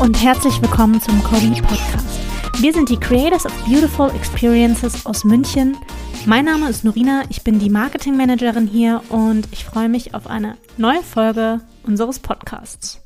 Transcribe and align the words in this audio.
und 0.00 0.22
herzlich 0.22 0.62
willkommen 0.62 1.00
zum 1.00 1.20
Cody 1.24 1.60
Podcast. 1.60 2.20
Wir 2.60 2.72
sind 2.72 2.88
die 2.88 2.98
Creators 2.98 3.46
of 3.46 3.64
Beautiful 3.64 4.08
Experiences 4.10 5.04
aus 5.04 5.24
München. 5.24 5.76
Mein 6.24 6.44
Name 6.44 6.68
ist 6.68 6.84
Norina, 6.84 7.24
ich 7.30 7.42
bin 7.42 7.58
die 7.58 7.68
Marketingmanagerin 7.68 8.68
hier 8.68 9.02
und 9.08 9.48
ich 9.50 9.64
freue 9.64 9.88
mich 9.88 10.14
auf 10.14 10.28
eine 10.28 10.56
neue 10.76 11.02
Folge 11.02 11.62
unseres 11.82 12.20
Podcasts. 12.20 13.00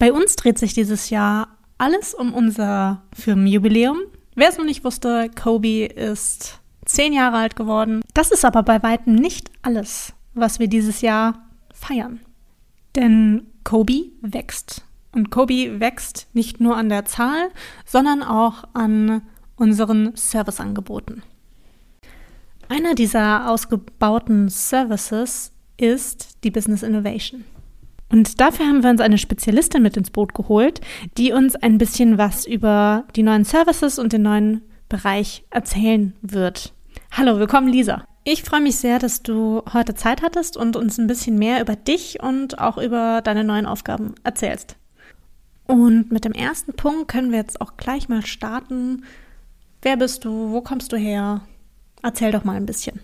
Bei 0.00 0.12
uns 0.12 0.34
dreht 0.34 0.58
sich 0.58 0.74
dieses 0.74 1.08
Jahr 1.08 1.56
alles 1.78 2.12
um 2.12 2.34
unser 2.34 3.02
Firmenjubiläum. 3.12 3.98
Wer 4.34 4.48
es 4.48 4.58
noch 4.58 4.64
nicht 4.64 4.82
wusste, 4.82 5.30
Kobe 5.40 5.84
ist 5.84 6.58
zehn 6.84 7.12
Jahre 7.12 7.36
alt 7.36 7.54
geworden. 7.54 8.00
Das 8.12 8.32
ist 8.32 8.44
aber 8.44 8.64
bei 8.64 8.82
weitem 8.82 9.14
nicht 9.14 9.52
alles, 9.62 10.14
was 10.34 10.58
wir 10.58 10.66
dieses 10.66 11.00
Jahr 11.00 11.46
feiern. 11.72 12.18
Denn 12.96 13.53
Kobe 13.64 14.12
wächst. 14.20 14.84
Und 15.12 15.30
Kobe 15.30 15.80
wächst 15.80 16.28
nicht 16.32 16.60
nur 16.60 16.76
an 16.76 16.88
der 16.88 17.04
Zahl, 17.04 17.50
sondern 17.86 18.22
auch 18.22 18.64
an 18.74 19.22
unseren 19.56 20.14
Serviceangeboten. 20.14 21.22
Einer 22.68 22.94
dieser 22.94 23.50
ausgebauten 23.50 24.48
Services 24.48 25.52
ist 25.76 26.44
die 26.44 26.50
Business 26.50 26.82
Innovation. 26.82 27.44
Und 28.10 28.40
dafür 28.40 28.66
haben 28.66 28.82
wir 28.82 28.90
uns 28.90 29.00
eine 29.00 29.18
Spezialistin 29.18 29.82
mit 29.82 29.96
ins 29.96 30.10
Boot 30.10 30.34
geholt, 30.34 30.80
die 31.16 31.32
uns 31.32 31.56
ein 31.56 31.78
bisschen 31.78 32.18
was 32.18 32.46
über 32.46 33.04
die 33.16 33.22
neuen 33.22 33.44
Services 33.44 33.98
und 33.98 34.12
den 34.12 34.22
neuen 34.22 34.62
Bereich 34.88 35.44
erzählen 35.50 36.14
wird. 36.22 36.72
Hallo, 37.10 37.38
willkommen 37.38 37.68
Lisa. 37.68 38.06
Ich 38.26 38.42
freue 38.42 38.62
mich 38.62 38.76
sehr, 38.76 38.98
dass 38.98 39.22
du 39.22 39.62
heute 39.74 39.94
Zeit 39.94 40.22
hattest 40.22 40.56
und 40.56 40.76
uns 40.76 40.96
ein 40.96 41.06
bisschen 41.06 41.38
mehr 41.38 41.60
über 41.60 41.76
dich 41.76 42.22
und 42.22 42.58
auch 42.58 42.78
über 42.78 43.20
deine 43.20 43.44
neuen 43.44 43.66
Aufgaben 43.66 44.14
erzählst. 44.24 44.76
Und 45.66 46.10
mit 46.10 46.24
dem 46.24 46.32
ersten 46.32 46.72
Punkt 46.72 47.08
können 47.08 47.32
wir 47.32 47.38
jetzt 47.38 47.60
auch 47.60 47.76
gleich 47.76 48.08
mal 48.08 48.24
starten. 48.24 49.04
Wer 49.82 49.98
bist 49.98 50.24
du? 50.24 50.50
Wo 50.50 50.62
kommst 50.62 50.90
du 50.92 50.96
her? 50.96 51.42
Erzähl 52.02 52.32
doch 52.32 52.44
mal 52.44 52.56
ein 52.56 52.64
bisschen. 52.64 53.00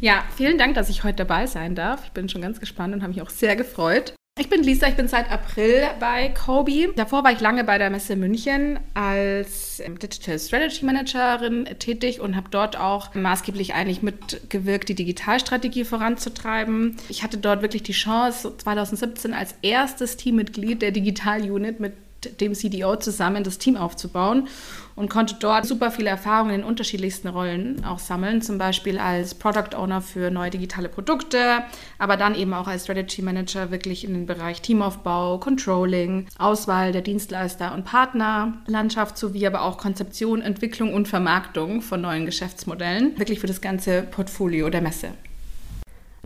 Ja, 0.00 0.24
vielen 0.36 0.58
Dank, 0.58 0.74
dass 0.74 0.88
ich 0.88 1.04
heute 1.04 1.18
dabei 1.18 1.46
sein 1.46 1.76
darf. 1.76 2.04
Ich 2.04 2.10
bin 2.10 2.28
schon 2.28 2.42
ganz 2.42 2.58
gespannt 2.58 2.92
und 2.92 3.02
habe 3.02 3.12
mich 3.12 3.22
auch 3.22 3.30
sehr 3.30 3.54
gefreut. 3.54 4.14
Ich 4.38 4.48
bin 4.48 4.62
Lisa, 4.62 4.88
ich 4.88 4.96
bin 4.96 5.08
seit 5.08 5.30
April 5.30 5.84
bei 6.00 6.30
Kobe. 6.30 6.94
Davor 6.96 7.22
war 7.22 7.32
ich 7.32 7.40
lange 7.40 7.64
bei 7.64 7.76
der 7.76 7.90
Messe 7.90 8.16
München 8.16 8.80
als 8.94 9.78
ähm, 9.80 9.98
Digital 9.98 10.38
Strategy 10.38 10.86
Managerin 10.86 11.66
tätig 11.78 12.18
und 12.18 12.34
habe 12.34 12.48
dort 12.50 12.78
auch 12.78 13.14
maßgeblich 13.14 13.74
eigentlich 13.74 14.02
mitgewirkt, 14.02 14.88
die 14.88 14.94
Digitalstrategie 14.94 15.84
voranzutreiben. 15.84 16.96
Ich 17.10 17.22
hatte 17.22 17.36
dort 17.36 17.60
wirklich 17.60 17.82
die 17.82 17.92
Chance, 17.92 18.56
2017 18.56 19.34
als 19.34 19.54
erstes 19.60 20.16
Teammitglied 20.16 20.80
der 20.80 20.92
Digital 20.92 21.42
Unit 21.50 21.78
mit 21.78 21.92
dem 22.40 22.54
CDO 22.54 22.96
zusammen 22.96 23.44
das 23.44 23.58
Team 23.58 23.76
aufzubauen 23.76 24.48
und 24.94 25.08
konnte 25.08 25.36
dort 25.40 25.66
super 25.66 25.90
viele 25.90 26.10
Erfahrungen 26.10 26.60
in 26.60 26.64
unterschiedlichsten 26.64 27.28
Rollen 27.28 27.84
auch 27.84 27.98
sammeln, 27.98 28.42
zum 28.42 28.58
Beispiel 28.58 28.98
als 28.98 29.34
Product 29.34 29.76
Owner 29.76 30.00
für 30.00 30.30
neue 30.30 30.50
digitale 30.50 30.88
Produkte, 30.88 31.64
aber 31.98 32.16
dann 32.16 32.34
eben 32.34 32.52
auch 32.54 32.66
als 32.66 32.84
Strategy 32.84 33.22
Manager 33.22 33.70
wirklich 33.70 34.04
in 34.04 34.14
den 34.14 34.26
Bereich 34.26 34.60
Teamaufbau, 34.60 35.38
Controlling, 35.38 36.26
Auswahl 36.38 36.92
der 36.92 37.02
Dienstleister 37.02 37.74
und 37.74 37.84
Partner, 37.84 38.54
Landschaft 38.66 39.16
sowie 39.16 39.46
aber 39.46 39.62
auch 39.62 39.78
Konzeption, 39.78 40.42
Entwicklung 40.42 40.92
und 40.92 41.08
Vermarktung 41.08 41.82
von 41.82 42.00
neuen 42.00 42.26
Geschäftsmodellen, 42.26 43.18
wirklich 43.18 43.40
für 43.40 43.46
das 43.46 43.60
ganze 43.60 44.02
Portfolio 44.02 44.68
der 44.70 44.82
Messe. 44.82 45.08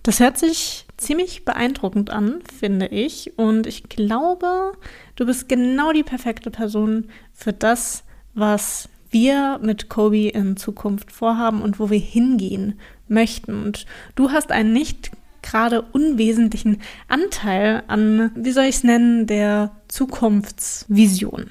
Das 0.02 0.20
hört 0.20 0.38
sich 0.38 0.85
ziemlich 0.96 1.44
beeindruckend 1.44 2.10
an, 2.10 2.40
finde 2.58 2.86
ich. 2.86 3.38
Und 3.38 3.66
ich 3.66 3.84
glaube, 3.84 4.72
du 5.16 5.26
bist 5.26 5.48
genau 5.48 5.92
die 5.92 6.02
perfekte 6.02 6.50
Person 6.50 7.08
für 7.32 7.52
das, 7.52 8.04
was 8.34 8.88
wir 9.10 9.58
mit 9.62 9.88
Kobe 9.88 10.28
in 10.28 10.56
Zukunft 10.56 11.12
vorhaben 11.12 11.62
und 11.62 11.78
wo 11.78 11.90
wir 11.90 11.98
hingehen 11.98 12.78
möchten. 13.08 13.62
Und 13.62 13.86
du 14.14 14.30
hast 14.30 14.52
einen 14.52 14.72
nicht 14.72 15.10
gerade 15.42 15.82
unwesentlichen 15.82 16.82
Anteil 17.08 17.82
an, 17.86 18.32
wie 18.34 18.50
soll 18.50 18.64
ich 18.64 18.76
es 18.76 18.84
nennen, 18.84 19.26
der 19.26 19.70
Zukunftsvision. 19.88 21.50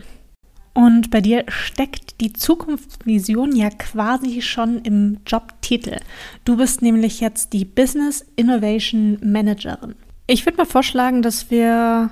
Und 0.75 1.09
bei 1.09 1.21
dir 1.21 1.45
steckt 1.47 2.19
die 2.19 2.33
Zukunftsvision 2.33 3.55
ja 3.55 3.69
quasi 3.69 4.41
schon 4.41 4.79
im 4.81 5.19
Jobtitel. 5.25 5.99
Du 6.43 6.57
bist 6.57 6.81
nämlich 6.81 7.21
jetzt 7.21 7.53
die 7.53 7.63
Business 7.63 8.25
Innovation 8.35 9.17
Managerin. 9.23 9.95
Ich 10.27 10.45
würde 10.45 10.57
mal 10.57 10.65
vorschlagen, 10.65 11.21
dass 11.21 11.49
wir 11.49 12.11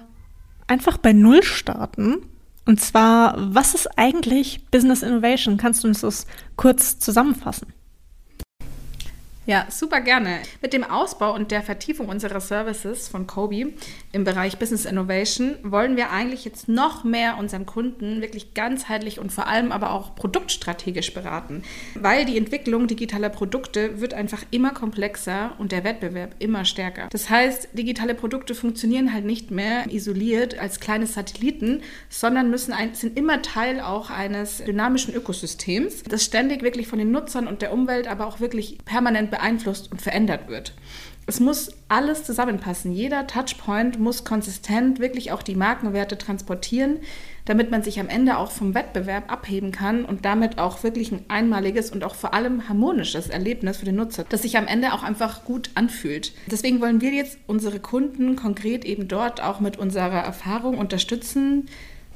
einfach 0.67 0.97
bei 0.97 1.11
Null 1.11 1.43
starten. 1.43 2.19
Und 2.65 2.79
zwar, 2.79 3.35
was 3.37 3.75
ist 3.75 3.99
eigentlich 3.99 4.65
Business 4.71 5.03
Innovation? 5.03 5.57
Kannst 5.57 5.83
du 5.83 5.89
uns 5.89 5.99
das 5.99 6.25
kurz 6.55 6.99
zusammenfassen? 6.99 7.67
Ja, 9.45 9.65
super 9.69 9.99
gerne. 9.99 10.39
Mit 10.61 10.71
dem 10.71 10.85
Ausbau 10.85 11.35
und 11.35 11.51
der 11.51 11.61
Vertiefung 11.61 12.07
unserer 12.07 12.39
Services 12.39 13.09
von 13.09 13.27
Kobe 13.27 13.73
im 14.13 14.23
Bereich 14.23 14.57
Business 14.57 14.85
Innovation 14.85 15.55
wollen 15.63 15.97
wir 15.97 16.11
eigentlich 16.11 16.45
jetzt 16.45 16.69
noch 16.69 17.03
mehr 17.03 17.37
unseren 17.37 17.65
Kunden 17.65 18.21
wirklich 18.21 18.53
ganzheitlich 18.53 19.19
und 19.19 19.33
vor 19.33 19.47
allem 19.47 19.73
aber 19.73 19.91
auch 19.91 20.15
produktstrategisch 20.15 21.13
beraten, 21.13 21.63
weil 21.93 22.23
die 22.23 22.37
Entwicklung 22.37 22.87
digitaler 22.87 23.27
Produkte 23.27 23.99
wird 23.99 24.13
einfach 24.13 24.43
immer 24.51 24.71
komplexer 24.71 25.51
und 25.57 25.73
der 25.73 25.83
Wettbewerb 25.83 26.35
immer 26.39 26.63
stärker. 26.63 27.09
Das 27.11 27.29
heißt, 27.29 27.69
digitale 27.73 28.15
Produkte 28.15 28.55
funktionieren 28.55 29.11
halt 29.11 29.25
nicht 29.25 29.51
mehr 29.51 29.91
isoliert 29.91 30.57
als 30.57 30.79
kleine 30.79 31.05
Satelliten, 31.05 31.81
sondern 32.07 32.49
müssen 32.49 32.71
ein, 32.71 32.95
sind 32.95 33.17
immer 33.17 33.41
Teil 33.41 33.81
auch 33.81 34.09
eines 34.09 34.63
dynamischen 34.63 35.13
Ökosystems, 35.13 36.03
das 36.03 36.23
ständig 36.23 36.63
wirklich 36.63 36.87
von 36.87 36.99
den 36.99 37.11
Nutzern 37.11 37.47
und 37.47 37.61
der 37.61 37.73
Umwelt, 37.73 38.07
aber 38.07 38.25
auch 38.25 38.39
wirklich 38.39 38.77
permanent 38.85 39.32
beeinflusst 39.33 39.91
und 39.91 39.99
verändert 39.99 40.47
wird. 40.47 40.73
Es 41.25 41.39
muss 41.39 41.71
alles 41.87 42.23
zusammenpassen. 42.23 42.91
Jeder 42.91 43.25
Touchpoint 43.25 43.97
muss 43.97 44.25
konsistent 44.25 44.99
wirklich 44.99 45.31
auch 45.31 45.41
die 45.41 45.55
Markenwerte 45.55 46.17
transportieren, 46.17 46.99
damit 47.45 47.71
man 47.71 47.81
sich 47.81 47.99
am 47.99 48.09
Ende 48.09 48.37
auch 48.37 48.51
vom 48.51 48.75
Wettbewerb 48.75 49.31
abheben 49.31 49.71
kann 49.71 50.05
und 50.05 50.25
damit 50.25 50.59
auch 50.59 50.83
wirklich 50.83 51.11
ein 51.11 51.23
einmaliges 51.29 51.91
und 51.91 52.03
auch 52.03 52.15
vor 52.15 52.33
allem 52.33 52.67
harmonisches 52.67 53.29
Erlebnis 53.29 53.77
für 53.77 53.85
den 53.85 53.95
Nutzer, 53.95 54.25
das 54.27 54.41
sich 54.41 54.57
am 54.57 54.67
Ende 54.67 54.93
auch 54.93 55.01
einfach 55.01 55.45
gut 55.45 55.71
anfühlt. 55.75 56.33
Deswegen 56.51 56.81
wollen 56.81 57.01
wir 57.01 57.11
jetzt 57.11 57.37
unsere 57.47 57.79
Kunden 57.79 58.35
konkret 58.35 58.85
eben 58.85 59.07
dort 59.07 59.41
auch 59.41 59.61
mit 59.61 59.77
unserer 59.77 60.23
Erfahrung 60.23 60.77
unterstützen, 60.77 61.69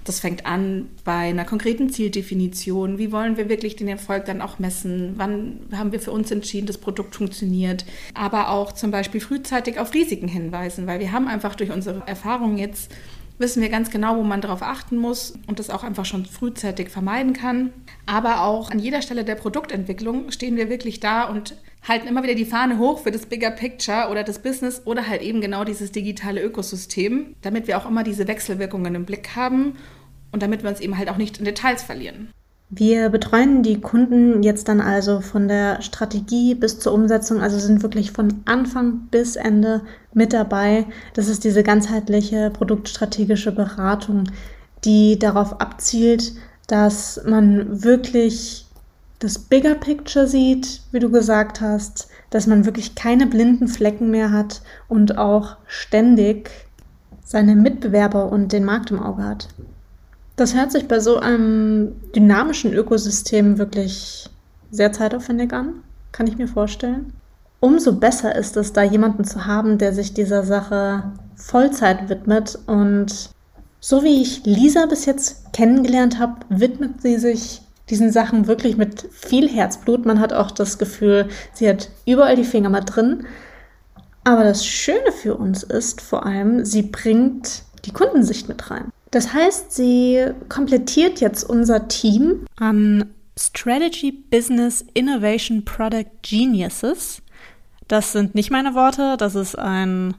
das 0.07 0.19
fängt 0.19 0.45
an 0.45 0.90
bei 1.03 1.29
einer 1.29 1.45
konkreten 1.45 1.90
Zieldefinition. 1.90 2.97
Wie 2.97 3.12
wollen 3.12 3.38
wir 3.38 3.50
wirklich 3.50 3.75
den 3.75 3.88
Erfolg 3.88 4.25
dann 4.25 4.41
auch 4.41 4.59
messen? 4.59 5.13
Wann 5.18 5.59
haben 5.72 5.91
wir 5.91 6.00
für 6.00 6.12
uns 6.12 6.31
entschieden, 6.31 6.68
das 6.68 6.78
Produkt 6.78 7.16
funktioniert? 7.16 7.85
Aber 8.13 8.50
auch 8.50 8.72
zum 8.72 8.91
Beispiel 8.91 9.22
frühzeitig 9.22 9.79
auf 9.79 9.94
Risiken 9.94 10.28
hinweisen, 10.28 10.88
weil 10.88 11.00
wir 11.00 11.12
haben 11.12 11.28
einfach 11.28 11.56
durch 11.56 11.72
unsere 11.72 12.03
Erfahrungen 12.07 12.57
jetzt 12.57 12.91
wissen 13.38 13.62
wir 13.62 13.70
ganz 13.70 13.92
genau, 13.92 14.18
wo 14.18 14.24
man 14.24 14.42
darauf 14.42 14.62
achten 14.62 14.98
muss 14.98 15.34
und 15.48 15.59
das 15.59 15.70
auch 15.70 15.84
einfach 15.84 16.06
schon 16.06 16.25
frühzeitig 16.25 16.90
vermeiden 16.90 17.34
kann. 17.34 17.72
Aber 18.06 18.44
auch 18.44 18.72
an 18.72 18.80
jeder 18.80 19.02
Stelle 19.02 19.24
der 19.24 19.36
Produktentwicklung 19.36 20.31
stehen 20.31 20.58
wir 20.58 20.70
wirklich 20.70 21.00
da 21.00 21.24
und 21.24 21.56
halten 21.88 22.08
immer 22.08 22.24
wieder 22.24 22.36
die 22.36 22.46
Fahne 22.46 22.80
hoch 22.80 23.00
für 23.00 23.12
das 23.12 23.25
Bigger 23.25 23.52
Picture 23.52 24.09
oder 24.09 24.24
das 24.24 24.40
Business 24.40 24.81
oder 24.86 25.08
halt 25.08 25.22
eben 25.22 25.42
genau 25.42 25.64
dieses 25.64 25.92
digitale 25.92 26.42
Ökosystem, 26.42 27.36
damit 27.42 27.68
wir 27.68 27.78
auch 27.78 27.86
immer 27.86 28.03
diese 28.03 28.28
Wechselwirkungen 28.28 28.96
im 28.96 29.06
Blick 29.06 29.36
haben 29.36 29.78
und 30.31 30.42
damit 30.42 30.64
wir 30.64 30.69
uns 30.69 30.80
eben 30.80 30.98
halt 30.98 31.09
auch 31.09 31.18
nicht 31.18 31.38
in 31.38 31.45
Details 31.45 31.84
verlieren. 31.84 32.30
Wir 32.69 33.10
betreuen 33.10 33.64
die 33.64 33.80
Kunden 33.80 34.44
jetzt 34.44 34.68
dann 34.68 34.81
also 34.81 35.22
von 35.22 35.48
der 35.48 35.81
Strategie 35.81 36.54
bis 36.54 36.80
zur 36.80 36.94
Umsetzung, 36.94 37.40
also 37.40 37.58
sind 37.58 37.81
wirklich 37.81 38.12
von 38.12 38.42
Anfang 38.44 39.08
bis 39.10 39.38
Ende 39.38 39.81
mit 40.14 40.34
dabei. 40.34 40.86
Das 41.14 41.30
ist 41.30 41.46
diese 41.46 41.64
ganzheitliche 41.64 42.50
produktstrategische 42.50 43.54
Beratung, 43.54 44.25
die 44.84 45.18
darauf 45.18 45.62
abzielt, 45.62 46.34
dass 46.68 47.22
man 47.25 47.84
wirklich 47.84 48.66
das 49.20 49.40
Bigger 49.40 49.75
Picture 49.75 50.28
sieht, 50.28 50.81
wie 50.92 51.00
du 51.00 51.10
gesagt 51.10 51.62
hast, 51.62 52.10
dass 52.30 52.48
man 52.48 52.66
wirklich 52.66 52.96
keine 52.96 53.28
blinden 53.28 53.70
Flecken 53.70 54.12
mehr 54.12 54.31
hat 54.31 54.62
und 54.90 55.18
auch 55.18 55.56
ständig 55.68 56.50
seine 57.24 57.56
Mitbewerber 57.56 58.30
und 58.30 58.52
den 58.52 58.66
Markt 58.66 58.92
im 58.92 59.02
Auge 59.02 59.24
hat. 59.24 59.48
Das 60.38 60.54
hört 60.54 60.72
sich 60.72 60.88
bei 60.88 61.00
so 61.00 61.18
einem 61.18 61.95
dynamischen 62.16 62.72
Ökosystem 62.72 63.57
wirklich 63.57 64.30
sehr 64.69 64.94
zeitaufwendig 64.94 65.51
an, 65.51 65.81
kann 66.12 66.28
ich 66.28 66.38
mir 66.38 66.48
vorstellen. 66.48 67.12
Umso 67.60 67.94
besser 67.94 68.36
ist 68.36 68.56
es, 68.56 68.72
da 68.72 68.84
jemanden 68.84 69.24
zu 69.24 69.48
haben, 69.48 69.80
der 69.80 69.94
sich 69.94 70.13
dieser 70.13 70.44
Sache 70.44 71.12
Vollzeit 71.36 72.07
widmet. 72.07 72.60
Und 72.68 73.31
so 73.80 74.04
wie 74.04 74.22
ich 74.22 74.45
Lisa 74.45 74.86
bis 74.86 75.06
jetzt 75.06 75.54
kennengelernt 75.54 76.19
habe, 76.19 76.36
widmet 76.50 77.01
sie 77.01 77.18
sich 77.18 77.63
diesen 77.89 78.12
Sachen 78.12 78.45
wirklich 78.45 78.78
mit 78.78 79.07
viel 79.12 79.50
Herzblut. 79.50 80.06
Man 80.06 80.19
hat 80.19 80.34
auch 80.34 80.51
das 80.51 80.78
Gefühl, 80.78 81.30
sie 81.54 81.68
hat 81.68 81.89
überall 82.06 82.36
die 82.36 82.44
Finger 82.44 82.69
mal 82.69 82.81
drin. 82.81 83.25
Aber 84.24 84.44
das 84.44 84.63
Schöne 84.63 85.12
für 85.12 85.36
uns 85.36 85.63
ist 85.63 86.00
vor 86.00 86.28
allem, 86.28 86.63
sie 86.63 86.84
bringt 86.84 87.63
die 87.86 87.92
Kundensicht 87.92 88.48
mit 88.48 88.69
rein. 88.69 88.92
Das 89.12 89.33
heißt, 89.33 89.71
sie 89.71 90.25
komplettiert 90.50 91.21
jetzt 91.21 91.44
unser 91.44 91.88
Team 91.88 92.45
an 92.57 93.06
Strategy 93.39 94.12
Business 94.12 94.86
Innovation 94.94 95.63
Product 95.63 96.06
Geniuses. 96.21 97.21
Das 97.88 98.12
sind 98.12 98.36
nicht 98.36 98.51
meine 98.51 98.74
Worte, 98.74 99.15
das 99.18 99.36
ist 99.36 99.57
ein 99.57 100.15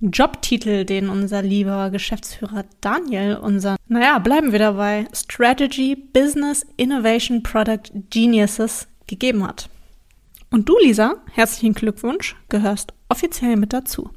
Jobtitel, 0.00 0.84
den 0.84 1.08
unser 1.08 1.42
lieber 1.42 1.90
Geschäftsführer 1.90 2.64
Daniel, 2.80 3.36
unser, 3.36 3.76
naja, 3.88 4.18
bleiben 4.18 4.52
wir 4.52 4.58
dabei, 4.58 5.06
Strategy 5.12 5.96
Business 5.96 6.64
Innovation 6.76 7.42
Product 7.42 7.90
Geniuses 8.10 8.86
gegeben 9.06 9.46
hat. 9.46 9.68
Und 10.50 10.68
du, 10.68 10.76
Lisa, 10.78 11.16
herzlichen 11.32 11.74
Glückwunsch, 11.74 12.36
gehörst 12.48 12.94
offiziell 13.08 13.56
mit 13.56 13.72
dazu. 13.72 14.10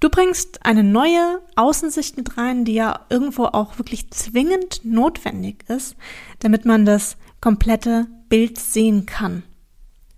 Du 0.00 0.08
bringst 0.08 0.64
eine 0.64 0.84
neue 0.84 1.40
Außensicht 1.56 2.16
mit 2.16 2.36
rein, 2.36 2.64
die 2.64 2.74
ja 2.74 3.00
irgendwo 3.10 3.46
auch 3.46 3.78
wirklich 3.78 4.10
zwingend 4.10 4.84
notwendig 4.84 5.64
ist, 5.68 5.96
damit 6.40 6.64
man 6.64 6.84
das 6.84 7.16
komplette 7.40 8.06
Bild 8.28 8.58
sehen 8.58 9.06
kann. 9.06 9.42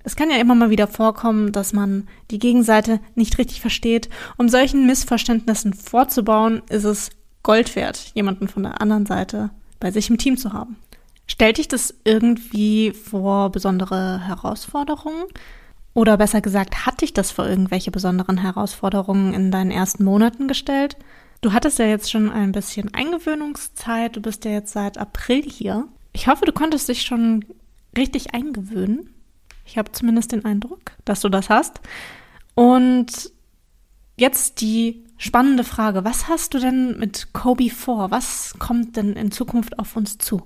Es 0.06 0.16
kann 0.16 0.30
ja 0.30 0.36
immer 0.36 0.54
mal 0.54 0.68
wieder 0.68 0.86
vorkommen, 0.86 1.52
dass 1.52 1.72
man 1.72 2.06
die 2.30 2.38
Gegenseite 2.38 3.00
nicht 3.14 3.38
richtig 3.38 3.62
versteht. 3.62 4.10
Um 4.36 4.50
solchen 4.50 4.86
Missverständnissen 4.86 5.72
vorzubauen, 5.72 6.62
ist 6.68 6.84
es 6.84 7.10
Gold 7.42 7.74
wert, 7.74 8.12
jemanden 8.14 8.48
von 8.48 8.62
der 8.64 8.82
anderen 8.82 9.06
Seite 9.06 9.50
bei 9.80 9.90
sich 9.90 10.10
im 10.10 10.18
Team 10.18 10.36
zu 10.36 10.52
haben. 10.52 10.76
Stellt 11.26 11.58
dich 11.58 11.68
das 11.68 11.94
irgendwie 12.04 12.92
vor 12.92 13.50
besondere 13.50 14.20
Herausforderungen? 14.26 15.24
Oder 15.94 16.16
besser 16.16 16.40
gesagt, 16.40 16.86
hat 16.86 17.00
dich 17.00 17.12
das 17.12 17.30
vor 17.30 17.46
irgendwelche 17.46 17.90
besonderen 17.90 18.38
Herausforderungen 18.38 19.32
in 19.32 19.50
deinen 19.50 19.70
ersten 19.70 20.04
Monaten 20.04 20.48
gestellt? 20.48 20.96
Du 21.40 21.52
hattest 21.52 21.78
ja 21.78 21.86
jetzt 21.86 22.10
schon 22.10 22.30
ein 22.30 22.52
bisschen 22.52 22.92
Eingewöhnungszeit, 22.94 24.16
du 24.16 24.20
bist 24.20 24.44
ja 24.44 24.50
jetzt 24.50 24.72
seit 24.72 24.98
April 24.98 25.42
hier. 25.42 25.86
Ich 26.12 26.26
hoffe, 26.26 26.46
du 26.46 26.52
konntest 26.52 26.88
dich 26.88 27.02
schon 27.02 27.44
richtig 27.96 28.34
eingewöhnen. 28.34 29.10
Ich 29.64 29.78
habe 29.78 29.92
zumindest 29.92 30.32
den 30.32 30.44
Eindruck, 30.44 30.92
dass 31.04 31.20
du 31.20 31.28
das 31.28 31.48
hast. 31.48 31.80
Und 32.54 33.30
jetzt 34.16 34.60
die 34.60 35.04
spannende 35.16 35.64
Frage, 35.64 36.04
was 36.04 36.28
hast 36.28 36.54
du 36.54 36.58
denn 36.58 36.98
mit 36.98 37.32
Kobe 37.32 37.70
vor? 37.70 38.10
Was 38.10 38.54
kommt 38.58 38.96
denn 38.96 39.12
in 39.12 39.30
Zukunft 39.30 39.78
auf 39.78 39.96
uns 39.96 40.18
zu? 40.18 40.42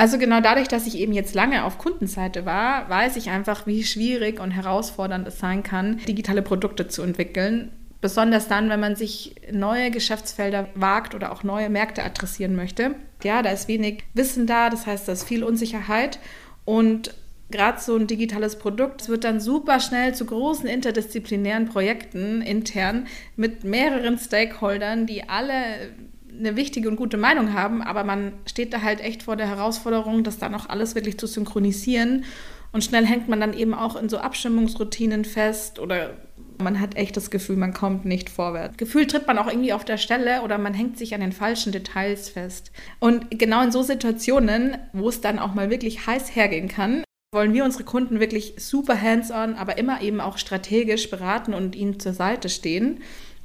Also 0.00 0.16
genau 0.16 0.40
dadurch, 0.40 0.66
dass 0.66 0.86
ich 0.86 0.96
eben 0.96 1.12
jetzt 1.12 1.34
lange 1.34 1.62
auf 1.62 1.76
Kundenseite 1.76 2.46
war, 2.46 2.88
weiß 2.88 3.16
ich 3.16 3.28
einfach, 3.28 3.66
wie 3.66 3.84
schwierig 3.84 4.40
und 4.40 4.50
herausfordernd 4.50 5.28
es 5.28 5.38
sein 5.38 5.62
kann, 5.62 5.98
digitale 6.08 6.40
Produkte 6.40 6.88
zu 6.88 7.02
entwickeln. 7.02 7.70
Besonders 8.00 8.48
dann, 8.48 8.70
wenn 8.70 8.80
man 8.80 8.96
sich 8.96 9.34
neue 9.52 9.90
Geschäftsfelder 9.90 10.68
wagt 10.74 11.14
oder 11.14 11.30
auch 11.30 11.42
neue 11.42 11.68
Märkte 11.68 12.02
adressieren 12.02 12.56
möchte. 12.56 12.94
Ja, 13.22 13.42
da 13.42 13.50
ist 13.50 13.68
wenig 13.68 14.04
Wissen 14.14 14.46
da, 14.46 14.70
das 14.70 14.86
heißt, 14.86 15.06
da 15.06 15.12
ist 15.12 15.28
viel 15.28 15.44
Unsicherheit. 15.44 16.18
Und 16.64 17.14
gerade 17.50 17.78
so 17.78 17.94
ein 17.94 18.06
digitales 18.06 18.58
Produkt 18.58 19.10
wird 19.10 19.24
dann 19.24 19.38
super 19.38 19.80
schnell 19.80 20.14
zu 20.14 20.24
großen 20.24 20.66
interdisziplinären 20.66 21.66
Projekten 21.66 22.40
intern 22.40 23.06
mit 23.36 23.64
mehreren 23.64 24.18
Stakeholdern, 24.18 25.06
die 25.06 25.28
alle 25.28 25.90
eine 26.40 26.56
wichtige 26.56 26.88
und 26.88 26.96
gute 26.96 27.16
Meinung 27.16 27.54
haben, 27.54 27.82
aber 27.82 28.04
man 28.04 28.32
steht 28.46 28.72
da 28.72 28.82
halt 28.82 29.00
echt 29.00 29.22
vor 29.22 29.36
der 29.36 29.46
Herausforderung, 29.46 30.24
das 30.24 30.38
dann 30.38 30.54
auch 30.54 30.68
alles 30.68 30.94
wirklich 30.94 31.18
zu 31.18 31.26
synchronisieren. 31.26 32.24
Und 32.72 32.84
schnell 32.84 33.06
hängt 33.06 33.28
man 33.28 33.40
dann 33.40 33.52
eben 33.52 33.74
auch 33.74 33.96
in 33.96 34.08
so 34.08 34.18
Abstimmungsroutinen 34.18 35.24
fest 35.24 35.78
oder 35.78 36.16
man 36.58 36.78
hat 36.78 36.96
echt 36.96 37.16
das 37.16 37.30
Gefühl, 37.30 37.56
man 37.56 37.72
kommt 37.72 38.04
nicht 38.04 38.30
vorwärts. 38.30 38.76
Gefühlt 38.76 39.10
tritt 39.10 39.26
man 39.26 39.38
auch 39.38 39.48
irgendwie 39.48 39.72
auf 39.72 39.84
der 39.84 39.96
Stelle 39.96 40.42
oder 40.42 40.58
man 40.58 40.74
hängt 40.74 40.98
sich 40.98 41.14
an 41.14 41.20
den 41.20 41.32
falschen 41.32 41.72
Details 41.72 42.28
fest. 42.28 42.70
Und 42.98 43.38
genau 43.38 43.62
in 43.62 43.72
so 43.72 43.82
Situationen, 43.82 44.76
wo 44.92 45.08
es 45.08 45.20
dann 45.20 45.38
auch 45.38 45.54
mal 45.54 45.70
wirklich 45.70 46.06
heiß 46.06 46.34
hergehen 46.36 46.68
kann, 46.68 47.02
wollen 47.32 47.54
wir 47.54 47.64
unsere 47.64 47.84
Kunden 47.84 48.20
wirklich 48.20 48.54
super 48.58 49.00
hands-on, 49.00 49.54
aber 49.54 49.78
immer 49.78 50.02
eben 50.02 50.20
auch 50.20 50.36
strategisch 50.36 51.10
beraten 51.10 51.54
und 51.54 51.76
ihnen 51.76 52.00
zur 52.00 52.12
Seite 52.12 52.48
stehen 52.48 53.00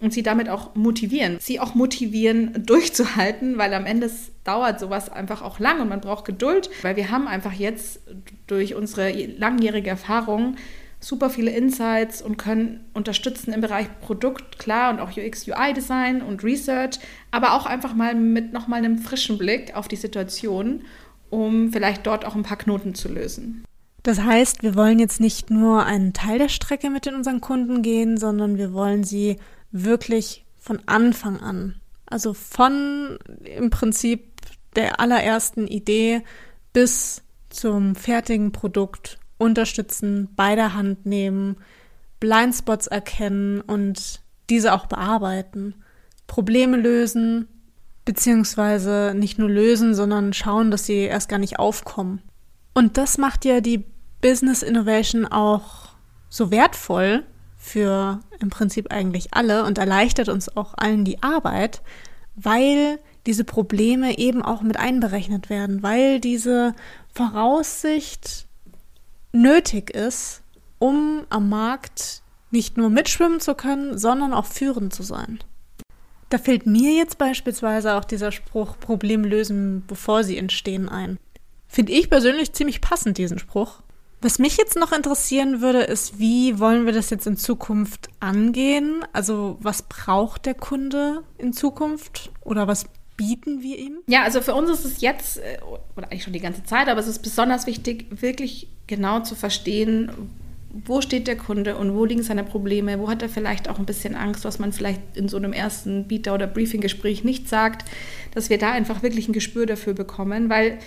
und 0.06 0.12
sie 0.12 0.24
damit 0.24 0.48
auch 0.50 0.76
motivieren. 0.76 1.38
Sie 1.40 1.60
auch 1.60 1.76
motivieren, 1.76 2.64
durchzuhalten, 2.66 3.58
weil 3.58 3.74
am 3.74 3.86
Ende 3.86 4.10
dauert 4.44 4.80
sowas 4.80 5.10
einfach 5.10 5.42
auch 5.42 5.60
lang 5.60 5.82
und 5.82 5.90
man 5.90 6.00
braucht 6.00 6.26
Geduld, 6.26 6.70
weil 6.84 6.96
wir 6.96 7.12
haben 7.12 7.28
einfach 7.28 7.54
jetzt 7.54 8.00
durch 8.48 8.76
unsere 8.76 9.12
langjährige 9.12 9.90
Erfahrung 9.90 10.56
super 11.00 11.30
viele 11.30 11.52
Insights 11.52 12.22
und 12.22 12.38
können 12.38 12.86
unterstützen 12.94 13.54
im 13.54 13.62
Bereich 13.62 13.88
Produkt, 14.02 14.58
klar, 14.60 14.92
und 14.92 15.00
auch 15.00 15.16
UX, 15.16 15.48
UI-Design 15.48 16.22
und 16.22 16.44
Research, 16.44 17.00
aber 17.32 17.54
auch 17.54 17.66
einfach 17.66 17.94
mal 17.94 18.16
mit 18.16 18.54
nochmal 18.54 18.80
einem 18.80 18.98
frischen 18.98 19.38
Blick 19.38 19.76
auf 19.76 19.88
die 19.88 19.98
Situation, 19.98 20.82
um 21.30 21.72
vielleicht 21.72 22.08
dort 22.08 22.26
auch 22.26 22.36
ein 22.36 22.44
paar 22.44 22.58
Knoten 22.58 22.96
zu 22.96 23.10
lösen. 23.10 23.66
Das 24.04 24.22
heißt, 24.22 24.62
wir 24.62 24.76
wollen 24.76 25.00
jetzt 25.00 25.20
nicht 25.20 25.50
nur 25.50 25.84
einen 25.84 26.14
Teil 26.14 26.38
der 26.38 26.50
Strecke 26.50 26.92
mit 26.92 27.08
in 27.08 27.16
unseren 27.16 27.42
Kunden 27.42 27.82
gehen, 27.82 28.18
sondern 28.18 28.58
wir 28.58 28.72
wollen 28.72 29.04
sie 29.04 29.38
wirklich 29.84 30.46
von 30.58 30.80
Anfang 30.86 31.40
an, 31.40 31.82
also 32.06 32.34
von 32.34 33.20
im 33.44 33.70
Prinzip 33.70 34.32
der 34.76 35.00
allerersten 35.00 35.68
Idee 35.68 36.24
bis 36.74 37.22
zum 37.50 37.96
fertigen 37.96 38.52
Produkt 38.52 39.20
unterstützen, 39.38 40.30
bei 40.36 40.56
der 40.56 40.74
Hand 40.74 41.06
nehmen, 41.06 41.58
Blindspots 42.20 42.88
erkennen 42.88 43.62
und 43.62 44.22
diese 44.50 44.74
auch 44.74 44.86
bearbeiten, 44.86 45.76
Probleme 46.28 46.78
lösen, 46.78 47.48
beziehungsweise 48.06 49.14
nicht 49.16 49.38
nur 49.38 49.50
lösen, 49.50 49.94
sondern 49.94 50.32
schauen, 50.34 50.72
dass 50.72 50.86
sie 50.86 51.00
erst 51.00 51.28
gar 51.28 51.40
nicht 51.40 51.60
aufkommen. 51.60 52.22
Und 52.74 52.98
das 52.98 53.18
macht 53.18 53.46
ja 53.46 53.62
die 53.62 53.84
Business 54.22 54.64
Innovation 54.64 55.26
auch 55.26 55.90
so 56.30 56.52
wertvoll, 56.52 57.24
für 57.66 58.20
im 58.40 58.50
Prinzip 58.50 58.92
eigentlich 58.94 59.34
alle 59.34 59.66
und 59.66 59.78
erleichtert 59.78 60.30
uns 60.30 60.56
auch 60.56 60.76
allen 60.78 61.04
die 61.04 61.24
Arbeit, 61.24 61.82
weil 62.36 63.00
diese 63.26 63.44
Probleme 63.44 64.20
eben 64.20 64.44
auch 64.44 64.62
mit 64.62 64.78
einberechnet 64.78 65.50
werden, 65.50 65.82
weil 65.82 66.20
diese 66.20 66.76
Voraussicht 67.14 68.46
nötig 69.32 69.90
ist, 69.90 70.44
um 70.78 71.24
am 71.30 71.50
Markt 71.50 72.22
nicht 72.52 72.78
nur 72.78 72.90
mitschwimmen 72.90 73.40
zu 73.40 73.56
können, 73.56 73.98
sondern 73.98 74.34
auch 74.34 74.46
führend 74.46 74.94
zu 74.94 75.02
sein. 75.02 75.40
Da 76.30 76.38
fällt 76.38 76.66
mir 76.66 76.94
jetzt 76.94 77.18
beispielsweise 77.18 77.96
auch 77.96 78.06
dieser 78.06 78.32
Spruch 78.32 78.80
Problem 78.80 79.24
lösen, 79.24 79.84
bevor 79.88 80.24
sie 80.24 80.38
entstehen 80.38 80.88
ein. 80.88 81.18
Finde 81.68 81.94
ich 81.94 82.10
persönlich 82.10 82.54
ziemlich 82.54 82.80
passend, 82.80 83.18
diesen 83.18 83.40
Spruch. 83.40 83.82
Was 84.22 84.40
mich 84.40 84.58
jetzt 84.58 84.76
noch 84.76 84.92
interessieren 84.92 85.62
würde, 85.62 85.82
ist, 85.82 86.20
wie 86.20 86.60
wollen 86.60 86.86
wir 86.86 86.94
das 86.94 87.10
jetzt 87.10 87.28
in 87.28 87.38
Zukunft 87.38 88.10
angehen? 88.20 89.04
Also 89.14 89.58
was 89.60 89.84
braucht 89.84 90.46
der 90.46 90.56
Kunde 90.56 91.24
in 91.38 91.54
Zukunft 91.54 92.32
oder 92.42 92.68
was 92.68 92.86
bieten 93.18 93.62
wir 93.62 93.78
ihm? 93.78 94.00
Ja, 94.08 94.24
also 94.24 94.42
für 94.42 94.56
uns 94.56 94.70
ist 94.70 94.86
es 94.86 95.02
jetzt, 95.02 95.38
äh, 95.38 95.60
oder 95.96 96.08
eigentlich 96.08 96.24
schon 96.24 96.34
die 96.34 96.40
ganze 96.40 96.64
Zeit, 96.64 96.88
aber 96.88 97.00
es 97.00 97.08
ist 97.08 97.20
besonders 97.20 97.68
wichtig, 97.68 98.08
wirklich 98.10 98.68
genau 98.88 99.22
zu 99.22 99.36
verstehen, 99.36 100.12
wo 100.84 101.00
steht 101.00 101.28
der 101.28 101.38
Kunde 101.38 101.78
und 101.78 101.96
wo 101.96 102.04
liegen 102.04 102.24
seine 102.24 102.44
Probleme, 102.44 103.00
wo 103.00 103.10
hat 103.10 103.22
er 103.22 103.30
vielleicht 103.30 103.70
auch 103.70 103.80
ein 103.80 103.86
bisschen 103.86 104.16
Angst, 104.16 104.44
was 104.44 104.60
man 104.60 104.74
vielleicht 104.74 105.02
in 105.16 105.30
so 105.30 105.38
einem 105.38 105.54
ersten 105.54 106.06
Bieter- 106.08 106.34
oder 106.34 106.48
Briefinggespräch 106.48 107.24
nicht 107.24 107.48
sagt, 107.48 107.86
dass 108.34 108.50
wir 108.50 108.58
da 108.58 108.72
einfach 108.72 109.02
wirklich 109.02 109.30
ein 109.30 109.34
Gespür 109.34 109.66
dafür 109.66 109.94
bekommen, 109.94 110.50
weil 110.50 110.80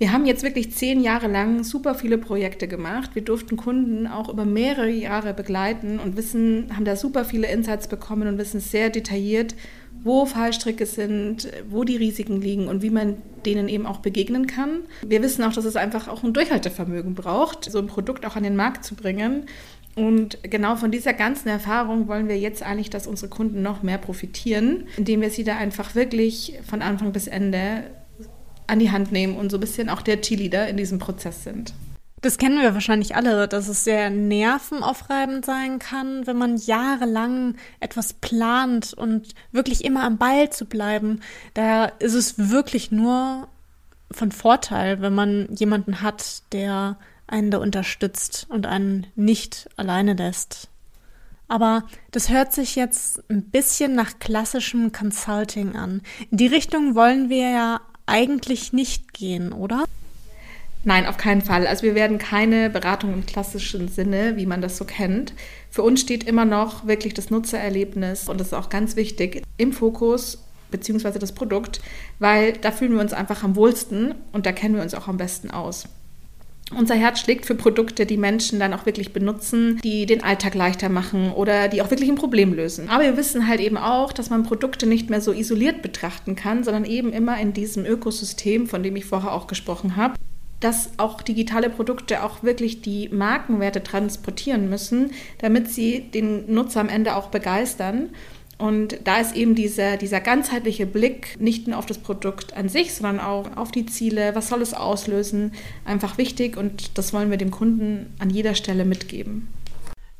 wir 0.00 0.12
haben 0.12 0.24
jetzt 0.24 0.42
wirklich 0.42 0.72
zehn 0.72 1.02
Jahre 1.02 1.28
lang 1.28 1.62
super 1.62 1.94
viele 1.94 2.16
Projekte 2.16 2.66
gemacht. 2.66 3.10
Wir 3.12 3.22
durften 3.22 3.58
Kunden 3.58 4.06
auch 4.06 4.30
über 4.30 4.46
mehrere 4.46 4.88
Jahre 4.88 5.34
begleiten 5.34 5.98
und 5.98 6.16
wissen, 6.16 6.74
haben 6.74 6.86
da 6.86 6.96
super 6.96 7.26
viele 7.26 7.48
Insights 7.48 7.86
bekommen 7.86 8.26
und 8.26 8.38
wissen 8.38 8.60
sehr 8.60 8.88
detailliert, 8.88 9.54
wo 10.02 10.24
Fallstricke 10.24 10.86
sind, 10.86 11.52
wo 11.68 11.84
die 11.84 11.98
Risiken 11.98 12.40
liegen 12.40 12.68
und 12.68 12.80
wie 12.80 12.88
man 12.88 13.16
denen 13.44 13.68
eben 13.68 13.84
auch 13.84 13.98
begegnen 13.98 14.46
kann. 14.46 14.84
Wir 15.06 15.22
wissen 15.22 15.44
auch, 15.44 15.52
dass 15.52 15.66
es 15.66 15.76
einfach 15.76 16.08
auch 16.08 16.24
ein 16.24 16.32
Durchhaltevermögen 16.32 17.14
braucht, 17.14 17.70
so 17.70 17.78
ein 17.78 17.86
Produkt 17.86 18.24
auch 18.24 18.36
an 18.36 18.42
den 18.42 18.56
Markt 18.56 18.86
zu 18.86 18.94
bringen. 18.94 19.44
Und 19.96 20.38
genau 20.44 20.76
von 20.76 20.90
dieser 20.90 21.12
ganzen 21.12 21.48
Erfahrung 21.48 22.08
wollen 22.08 22.26
wir 22.26 22.38
jetzt 22.38 22.62
eigentlich, 22.62 22.88
dass 22.88 23.06
unsere 23.06 23.28
Kunden 23.28 23.60
noch 23.60 23.82
mehr 23.82 23.98
profitieren, 23.98 24.84
indem 24.96 25.20
wir 25.20 25.28
sie 25.28 25.44
da 25.44 25.58
einfach 25.58 25.94
wirklich 25.94 26.58
von 26.66 26.80
Anfang 26.80 27.12
bis 27.12 27.26
Ende 27.26 27.82
an 28.70 28.78
die 28.78 28.90
Hand 28.90 29.12
nehmen 29.12 29.36
und 29.36 29.50
so 29.50 29.56
ein 29.56 29.60
bisschen 29.60 29.88
auch 29.88 30.02
der 30.02 30.20
Cheerleader 30.20 30.68
in 30.68 30.76
diesem 30.76 30.98
Prozess 30.98 31.44
sind. 31.44 31.74
Das 32.22 32.36
kennen 32.36 32.60
wir 32.60 32.74
wahrscheinlich 32.74 33.16
alle, 33.16 33.48
dass 33.48 33.68
es 33.68 33.84
sehr 33.84 34.10
nervenaufreibend 34.10 35.44
sein 35.44 35.78
kann, 35.78 36.26
wenn 36.26 36.36
man 36.36 36.58
jahrelang 36.58 37.54
etwas 37.80 38.12
plant 38.12 38.92
und 38.92 39.34
wirklich 39.52 39.84
immer 39.84 40.04
am 40.04 40.18
Ball 40.18 40.50
zu 40.50 40.66
bleiben. 40.66 41.20
Da 41.54 41.86
ist 41.86 42.14
es 42.14 42.50
wirklich 42.50 42.92
nur 42.92 43.48
von 44.10 44.32
Vorteil, 44.32 45.00
wenn 45.00 45.14
man 45.14 45.48
jemanden 45.54 46.02
hat, 46.02 46.42
der 46.52 46.98
einen 47.26 47.50
da 47.50 47.58
unterstützt 47.58 48.46
und 48.50 48.66
einen 48.66 49.06
nicht 49.14 49.70
alleine 49.76 50.12
lässt. 50.12 50.68
Aber 51.48 51.84
das 52.10 52.28
hört 52.28 52.52
sich 52.52 52.76
jetzt 52.76 53.24
ein 53.28 53.50
bisschen 53.50 53.94
nach 53.94 54.18
klassischem 54.18 54.92
Consulting 54.92 55.74
an. 55.74 56.02
In 56.30 56.36
die 56.36 56.46
Richtung 56.46 56.94
wollen 56.94 57.28
wir 57.28 57.50
ja 57.50 57.80
eigentlich 58.06 58.72
nicht 58.72 59.12
gehen, 59.12 59.52
oder? 59.52 59.84
Nein, 60.82 61.06
auf 61.06 61.18
keinen 61.18 61.42
Fall. 61.42 61.66
Also 61.66 61.82
wir 61.82 61.94
werden 61.94 62.18
keine 62.18 62.70
Beratung 62.70 63.12
im 63.12 63.26
klassischen 63.26 63.88
Sinne, 63.88 64.36
wie 64.36 64.46
man 64.46 64.62
das 64.62 64.78
so 64.78 64.86
kennt. 64.86 65.34
Für 65.68 65.82
uns 65.82 66.00
steht 66.00 66.24
immer 66.24 66.46
noch 66.46 66.86
wirklich 66.86 67.12
das 67.12 67.30
Nutzererlebnis 67.30 68.28
und 68.28 68.40
das 68.40 68.48
ist 68.48 68.54
auch 68.54 68.70
ganz 68.70 68.96
wichtig 68.96 69.42
im 69.58 69.72
Fokus 69.72 70.42
beziehungsweise 70.70 71.18
das 71.18 71.32
Produkt, 71.32 71.80
weil 72.18 72.52
da 72.54 72.70
fühlen 72.72 72.94
wir 72.94 73.00
uns 73.00 73.12
einfach 73.12 73.42
am 73.42 73.56
wohlsten 73.56 74.14
und 74.32 74.46
da 74.46 74.52
kennen 74.52 74.76
wir 74.76 74.82
uns 74.82 74.94
auch 74.94 75.08
am 75.08 75.16
besten 75.16 75.50
aus. 75.50 75.86
Unser 76.76 76.94
Herz 76.94 77.20
schlägt 77.20 77.46
für 77.46 77.56
Produkte, 77.56 78.06
die 78.06 78.16
Menschen 78.16 78.60
dann 78.60 78.72
auch 78.72 78.86
wirklich 78.86 79.12
benutzen, 79.12 79.80
die 79.82 80.06
den 80.06 80.22
Alltag 80.22 80.54
leichter 80.54 80.88
machen 80.88 81.32
oder 81.32 81.66
die 81.66 81.82
auch 81.82 81.90
wirklich 81.90 82.08
ein 82.08 82.14
Problem 82.14 82.54
lösen. 82.54 82.88
Aber 82.88 83.02
wir 83.02 83.16
wissen 83.16 83.48
halt 83.48 83.60
eben 83.60 83.76
auch, 83.76 84.12
dass 84.12 84.30
man 84.30 84.44
Produkte 84.44 84.86
nicht 84.86 85.10
mehr 85.10 85.20
so 85.20 85.32
isoliert 85.32 85.82
betrachten 85.82 86.36
kann, 86.36 86.62
sondern 86.62 86.84
eben 86.84 87.12
immer 87.12 87.40
in 87.40 87.52
diesem 87.52 87.84
Ökosystem, 87.84 88.68
von 88.68 88.84
dem 88.84 88.94
ich 88.94 89.04
vorher 89.04 89.32
auch 89.32 89.46
gesprochen 89.46 89.96
habe 89.96 90.14
dass 90.60 90.90
auch 90.98 91.22
digitale 91.22 91.70
Produkte 91.70 92.22
auch 92.22 92.42
wirklich 92.42 92.82
die 92.82 93.08
Markenwerte 93.08 93.82
transportieren 93.82 94.68
müssen, 94.68 95.12
damit 95.38 95.70
sie 95.70 96.10
den 96.10 96.52
Nutzer 96.52 96.80
am 96.80 96.90
Ende 96.90 97.16
auch 97.16 97.28
begeistern. 97.28 98.10
Und 98.60 98.98
da 99.04 99.18
ist 99.18 99.34
eben 99.34 99.54
dieser, 99.54 99.96
dieser 99.96 100.20
ganzheitliche 100.20 100.84
Blick 100.84 101.40
nicht 101.40 101.66
nur 101.66 101.78
auf 101.78 101.86
das 101.86 101.96
Produkt 101.96 102.54
an 102.54 102.68
sich, 102.68 102.92
sondern 102.92 103.18
auch 103.18 103.56
auf 103.56 103.72
die 103.72 103.86
Ziele, 103.86 104.34
was 104.34 104.48
soll 104.48 104.60
es 104.60 104.74
auslösen, 104.74 105.52
einfach 105.86 106.18
wichtig 106.18 106.58
und 106.58 106.98
das 106.98 107.14
wollen 107.14 107.30
wir 107.30 107.38
dem 107.38 107.50
Kunden 107.50 108.14
an 108.18 108.28
jeder 108.28 108.54
Stelle 108.54 108.84
mitgeben. 108.84 109.48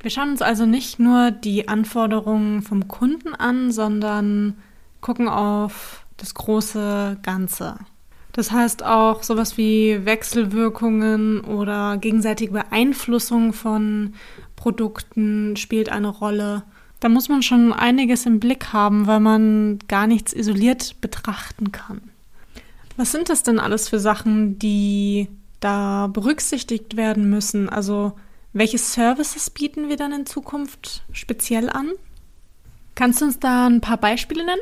Wir 0.01 0.11
schauen 0.11 0.31
uns 0.31 0.41
also 0.41 0.65
nicht 0.65 0.99
nur 0.99 1.31
die 1.31 1.69
Anforderungen 1.69 2.63
vom 2.63 2.89
Kunden 2.89 3.35
an, 3.35 3.71
sondern 3.73 4.57
gucken 5.03 5.29
auf 5.29 6.07
das 6.17 6.33
große 6.33 7.19
Ganze. 7.23 7.77
Das 8.33 8.51
heißt 8.53 8.85
auch 8.85 9.23
sowas 9.23 9.59
wie 9.59 10.07
Wechselwirkungen 10.07 11.43
oder 11.43 11.99
gegenseitige 11.99 12.53
Beeinflussung 12.53 13.53
von 13.53 14.15
Produkten 14.57 15.57
spielt 15.57 15.91
eine 15.91 16.09
Rolle. 16.09 16.63
Da 17.01 17.09
muss 17.09 17.29
man 17.31 17.43
schon 17.43 17.73
einiges 17.73 18.27
im 18.27 18.41
Blick 18.41 18.73
haben, 18.73 19.07
weil 19.07 19.21
man 19.21 19.79
gar 19.89 20.07
nichts 20.07 20.35
isoliert 20.35 21.01
betrachten 21.01 21.73
kann. 21.73 22.03
Was 22.97 23.13
sind 23.13 23.31
das 23.31 23.43
denn 23.43 23.59
alles 23.59 23.89
für 23.89 23.99
Sachen, 23.99 24.59
die 24.59 25.29
da 25.61 26.09
berücksichtigt 26.09 26.97
werden 26.97 27.31
müssen? 27.31 27.71
Also 27.71 28.13
welche 28.53 28.79
Services 28.79 29.49
bieten 29.49 29.89
wir 29.89 29.97
dann 29.97 30.13
in 30.13 30.27
Zukunft 30.27 31.03
speziell 31.13 31.71
an? 31.71 31.91
Kannst 32.95 33.23
du 33.23 33.25
uns 33.27 33.39
da 33.39 33.67
ein 33.67 33.81
paar 33.81 33.97
Beispiele 33.97 34.45
nennen? 34.45 34.61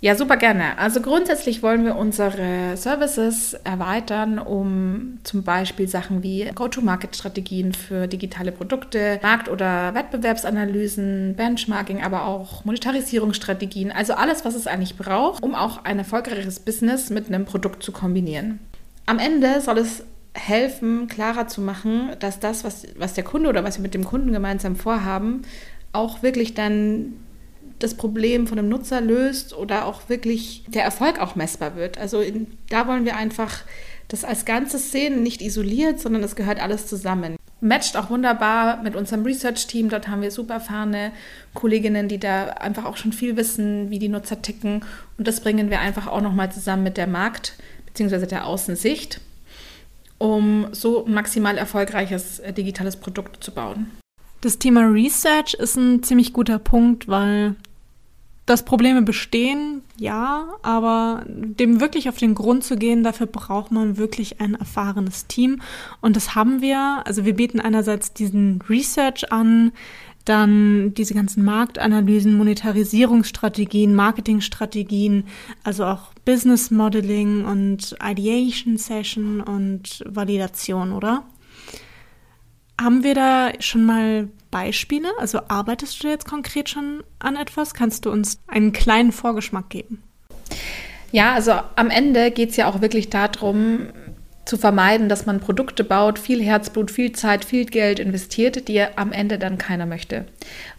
Ja, 0.00 0.14
super 0.14 0.36
gerne. 0.36 0.78
Also 0.78 1.00
grundsätzlich 1.00 1.60
wollen 1.64 1.84
wir 1.84 1.96
unsere 1.96 2.76
Services 2.76 3.54
erweitern, 3.64 4.38
um 4.38 5.18
zum 5.24 5.42
Beispiel 5.42 5.88
Sachen 5.88 6.22
wie 6.22 6.48
Go-to-Market-Strategien 6.54 7.72
für 7.72 8.06
digitale 8.06 8.52
Produkte, 8.52 9.18
Markt- 9.22 9.48
oder 9.48 9.94
Wettbewerbsanalysen, 9.94 11.34
Benchmarking, 11.36 12.00
aber 12.04 12.26
auch 12.26 12.64
Monetarisierungsstrategien, 12.64 13.90
also 13.90 14.14
alles, 14.14 14.44
was 14.44 14.54
es 14.54 14.68
eigentlich 14.68 14.96
braucht, 14.96 15.42
um 15.42 15.56
auch 15.56 15.84
ein 15.84 15.98
erfolgreiches 15.98 16.60
Business 16.60 17.10
mit 17.10 17.26
einem 17.26 17.44
Produkt 17.44 17.82
zu 17.82 17.90
kombinieren. 17.90 18.60
Am 19.06 19.18
Ende 19.18 19.60
soll 19.60 19.78
es 19.78 20.04
helfen, 20.32 21.08
klarer 21.08 21.48
zu 21.48 21.60
machen, 21.60 22.10
dass 22.20 22.38
das, 22.38 22.62
was, 22.62 22.86
was 22.96 23.14
der 23.14 23.24
Kunde 23.24 23.48
oder 23.48 23.64
was 23.64 23.78
wir 23.78 23.82
mit 23.82 23.94
dem 23.94 24.04
Kunden 24.04 24.30
gemeinsam 24.30 24.76
vorhaben, 24.76 25.42
auch 25.92 26.22
wirklich 26.22 26.54
dann 26.54 27.14
das 27.78 27.94
Problem 27.94 28.46
von 28.46 28.56
dem 28.56 28.68
Nutzer 28.68 29.00
löst 29.00 29.56
oder 29.56 29.86
auch 29.86 30.08
wirklich 30.08 30.64
der 30.68 30.84
Erfolg 30.84 31.20
auch 31.20 31.36
messbar 31.36 31.76
wird. 31.76 31.98
Also 31.98 32.20
in, 32.20 32.46
da 32.68 32.86
wollen 32.86 33.04
wir 33.04 33.16
einfach 33.16 33.60
das 34.08 34.24
als 34.24 34.44
Ganzes 34.44 34.90
sehen, 34.90 35.22
nicht 35.22 35.42
isoliert, 35.42 36.00
sondern 36.00 36.22
es 36.22 36.34
gehört 36.34 36.60
alles 36.60 36.86
zusammen. 36.86 37.36
Matcht 37.60 37.96
auch 37.96 38.08
wunderbar 38.10 38.82
mit 38.82 38.94
unserem 38.96 39.24
Research-Team. 39.24 39.88
Dort 39.88 40.08
haben 40.08 40.22
wir 40.22 40.30
super 40.30 40.54
erfahrene 40.54 41.12
Kolleginnen, 41.54 42.08
die 42.08 42.18
da 42.18 42.44
einfach 42.50 42.84
auch 42.84 42.96
schon 42.96 43.12
viel 43.12 43.36
wissen, 43.36 43.90
wie 43.90 43.98
die 43.98 44.08
Nutzer 44.08 44.40
ticken. 44.40 44.84
Und 45.18 45.28
das 45.28 45.40
bringen 45.40 45.68
wir 45.68 45.80
einfach 45.80 46.06
auch 46.06 46.20
nochmal 46.20 46.52
zusammen 46.52 46.84
mit 46.84 46.96
der 46.96 47.08
Markt- 47.08 47.54
bzw. 47.86 48.26
der 48.26 48.46
Außensicht, 48.46 49.20
um 50.18 50.68
so 50.72 51.04
ein 51.04 51.12
maximal 51.12 51.58
erfolgreiches 51.58 52.38
äh, 52.38 52.52
digitales 52.52 52.96
Produkt 52.96 53.42
zu 53.42 53.52
bauen. 53.52 53.90
Das 54.40 54.58
Thema 54.58 54.82
Research 54.82 55.54
ist 55.54 55.76
ein 55.76 56.04
ziemlich 56.04 56.32
guter 56.32 56.60
Punkt, 56.60 57.08
weil 57.08 57.56
dass 58.48 58.64
Probleme 58.64 59.02
bestehen, 59.02 59.82
ja, 59.98 60.48
aber 60.62 61.22
dem 61.26 61.80
wirklich 61.80 62.08
auf 62.08 62.16
den 62.16 62.34
Grund 62.34 62.64
zu 62.64 62.76
gehen, 62.76 63.04
dafür 63.04 63.26
braucht 63.26 63.70
man 63.72 63.98
wirklich 63.98 64.40
ein 64.40 64.54
erfahrenes 64.54 65.26
Team. 65.26 65.60
Und 66.00 66.16
das 66.16 66.34
haben 66.34 66.62
wir. 66.62 67.02
Also 67.04 67.26
wir 67.26 67.34
bieten 67.34 67.60
einerseits 67.60 68.14
diesen 68.14 68.60
Research 68.66 69.30
an, 69.30 69.72
dann 70.24 70.94
diese 70.94 71.12
ganzen 71.12 71.44
Marktanalysen, 71.44 72.38
Monetarisierungsstrategien, 72.38 73.94
Marketingstrategien, 73.94 75.24
also 75.62 75.84
auch 75.84 76.12
Business 76.24 76.70
Modeling 76.70 77.44
und 77.44 77.96
Ideation 78.02 78.78
Session 78.78 79.42
und 79.42 80.02
Validation, 80.06 80.92
oder? 80.92 81.24
Haben 82.80 83.02
wir 83.02 83.14
da 83.14 83.50
schon 83.60 83.84
mal 83.84 84.28
Beispiele? 84.50 85.08
Also 85.18 85.40
arbeitest 85.48 86.02
du 86.02 86.08
jetzt 86.08 86.26
konkret 86.26 86.68
schon 86.68 87.02
an 87.18 87.36
etwas? 87.36 87.74
Kannst 87.74 88.06
du 88.06 88.10
uns 88.10 88.38
einen 88.46 88.72
kleinen 88.72 89.12
Vorgeschmack 89.12 89.68
geben? 89.70 90.02
Ja, 91.12 91.32
also 91.34 91.52
am 91.76 91.90
Ende 91.90 92.30
geht 92.30 92.50
es 92.50 92.56
ja 92.56 92.68
auch 92.68 92.80
wirklich 92.80 93.08
darum, 93.10 93.88
zu 94.48 94.56
vermeiden, 94.56 95.10
dass 95.10 95.26
man 95.26 95.40
Produkte 95.40 95.84
baut, 95.84 96.18
viel 96.18 96.42
Herzblut, 96.42 96.90
viel 96.90 97.12
Zeit, 97.12 97.44
viel 97.44 97.66
Geld 97.66 97.98
investiert, 97.98 98.66
die 98.68 98.80
am 98.80 99.12
Ende 99.12 99.38
dann 99.38 99.58
keiner 99.58 99.84
möchte. 99.84 100.24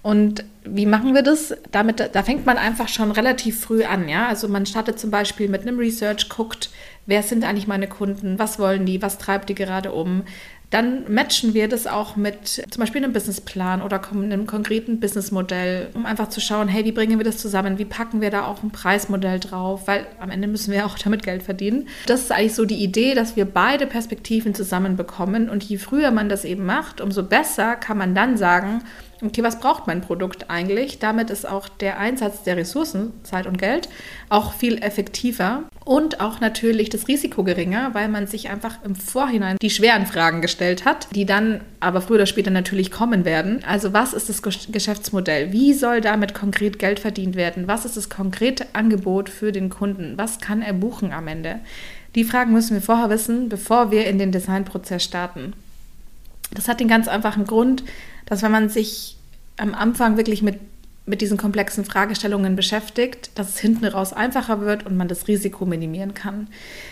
Und 0.01 0.43
wie 0.63 0.87
machen 0.87 1.13
wir 1.13 1.21
das? 1.21 1.55
Damit, 1.71 2.09
da 2.13 2.23
fängt 2.23 2.47
man 2.47 2.57
einfach 2.57 2.87
schon 2.87 3.11
relativ 3.11 3.61
früh 3.61 3.83
an, 3.83 4.09
ja. 4.09 4.27
Also 4.27 4.47
man 4.47 4.65
startet 4.65 4.99
zum 4.99 5.11
Beispiel 5.11 5.49
mit 5.49 5.61
einem 5.61 5.77
Research, 5.77 6.29
guckt, 6.29 6.71
wer 7.05 7.21
sind 7.21 7.43
eigentlich 7.43 7.67
meine 7.67 7.87
Kunden, 7.87 8.39
was 8.39 8.57
wollen 8.57 8.87
die, 8.87 9.03
was 9.03 9.19
treibt 9.19 9.49
die 9.49 9.55
gerade 9.55 9.91
um, 9.91 10.23
dann 10.69 11.11
matchen 11.11 11.53
wir 11.55 11.67
das 11.67 11.87
auch 11.87 12.15
mit 12.15 12.47
zum 12.47 12.79
Beispiel 12.79 13.03
einem 13.03 13.13
Businessplan 13.13 13.81
oder 13.81 14.01
einem 14.11 14.45
konkreten 14.45 14.99
Businessmodell, 14.99 15.89
um 15.95 16.05
einfach 16.05 16.29
zu 16.29 16.41
schauen, 16.41 16.67
hey, 16.67 16.85
wie 16.85 16.91
bringen 16.91 17.17
wir 17.17 17.25
das 17.25 17.37
zusammen? 17.39 17.79
Wie 17.79 17.85
packen 17.85 18.21
wir 18.21 18.29
da 18.29 18.45
auch 18.45 18.61
ein 18.61 18.69
Preismodell 18.69 19.39
drauf? 19.39 19.87
Weil 19.87 20.05
am 20.19 20.29
Ende 20.29 20.47
müssen 20.47 20.71
wir 20.71 20.85
auch 20.85 20.99
damit 20.99 21.23
Geld 21.23 21.41
verdienen. 21.41 21.87
Das 22.05 22.21
ist 22.21 22.31
eigentlich 22.31 22.53
so 22.53 22.65
die 22.65 22.83
Idee, 22.83 23.15
dass 23.15 23.35
wir 23.35 23.45
beide 23.45 23.87
Perspektiven 23.87 24.53
zusammenbekommen. 24.53 25.49
Und 25.49 25.63
je 25.63 25.77
früher 25.77 26.11
man 26.11 26.29
das 26.29 26.45
eben 26.45 26.65
macht, 26.65 27.01
umso 27.01 27.23
besser 27.23 27.75
kann 27.75 27.97
man 27.97 28.13
dann 28.13 28.37
sagen, 28.37 28.83
okay, 29.21 29.43
was 29.43 29.59
braucht 29.59 29.87
mein 29.87 30.01
Produkt 30.01 30.49
eigentlich? 30.49 30.99
Damit 30.99 31.29
ist 31.29 31.47
auch 31.47 31.67
der 31.67 31.99
Einsatz 31.99 32.43
der 32.43 32.57
Ressourcen, 32.57 33.13
Zeit 33.23 33.47
und 33.47 33.57
Geld, 33.57 33.89
auch 34.29 34.53
viel 34.53 34.81
effektiver 34.81 35.63
und 35.85 36.21
auch 36.21 36.39
natürlich 36.39 36.89
das 36.89 37.07
Risiko 37.07 37.43
geringer, 37.43 37.93
weil 37.93 38.09
man 38.09 38.27
sich 38.27 38.49
einfach 38.49 38.83
im 38.83 38.95
Vorhinein 38.95 39.57
die 39.61 39.69
schweren 39.69 40.05
Fragen 40.05 40.41
gestellt 40.41 40.85
hat, 40.85 41.07
die 41.15 41.25
dann 41.25 41.61
aber 41.79 42.01
früher 42.01 42.15
oder 42.15 42.25
später 42.25 42.51
natürlich 42.51 42.91
kommen 42.91 43.25
werden. 43.25 43.63
Also 43.65 43.93
was 43.93 44.13
ist 44.13 44.29
das 44.29 44.41
Geschäftsmodell? 44.41 45.51
Wie 45.51 45.73
soll 45.73 46.01
damit 46.01 46.33
konkret 46.33 46.79
Geld 46.79 46.99
verdient 46.99 47.35
werden? 47.35 47.67
Was 47.67 47.85
ist 47.85 47.97
das 47.97 48.09
konkrete 48.09 48.65
Angebot 48.73 49.29
für 49.29 49.51
den 49.51 49.69
Kunden? 49.69 50.13
Was 50.17 50.39
kann 50.39 50.61
er 50.61 50.73
buchen 50.73 51.11
am 51.11 51.27
Ende? 51.27 51.59
Die 52.15 52.23
Fragen 52.23 52.53
müssen 52.53 52.73
wir 52.73 52.81
vorher 52.81 53.09
wissen, 53.09 53.49
bevor 53.49 53.91
wir 53.91 54.07
in 54.07 54.17
den 54.17 54.31
Designprozess 54.31 55.03
starten. 55.03 55.53
Das 56.51 56.67
hat 56.67 56.79
den 56.79 56.87
ganz 56.87 57.07
einfachen 57.07 57.45
Grund, 57.45 57.83
dass 58.25 58.41
wenn 58.41 58.51
man 58.51 58.69
sich 58.69 59.17
am 59.57 59.73
Anfang 59.73 60.17
wirklich 60.17 60.41
mit, 60.41 60.59
mit 61.09 61.21
diesen 61.21 61.37
komplexen 61.37 61.83
Fragestellungen 61.83 62.55
beschäftigt, 62.55 63.31
dass 63.35 63.49
es 63.49 63.59
hinten 63.59 63.85
raus 63.85 64.13
einfacher 64.13 64.61
wird 64.61 64.85
und 64.85 64.95
man 64.95 65.07
das 65.07 65.27
Risiko 65.27 65.65
minimieren 65.65 66.13
kann. 66.13 66.47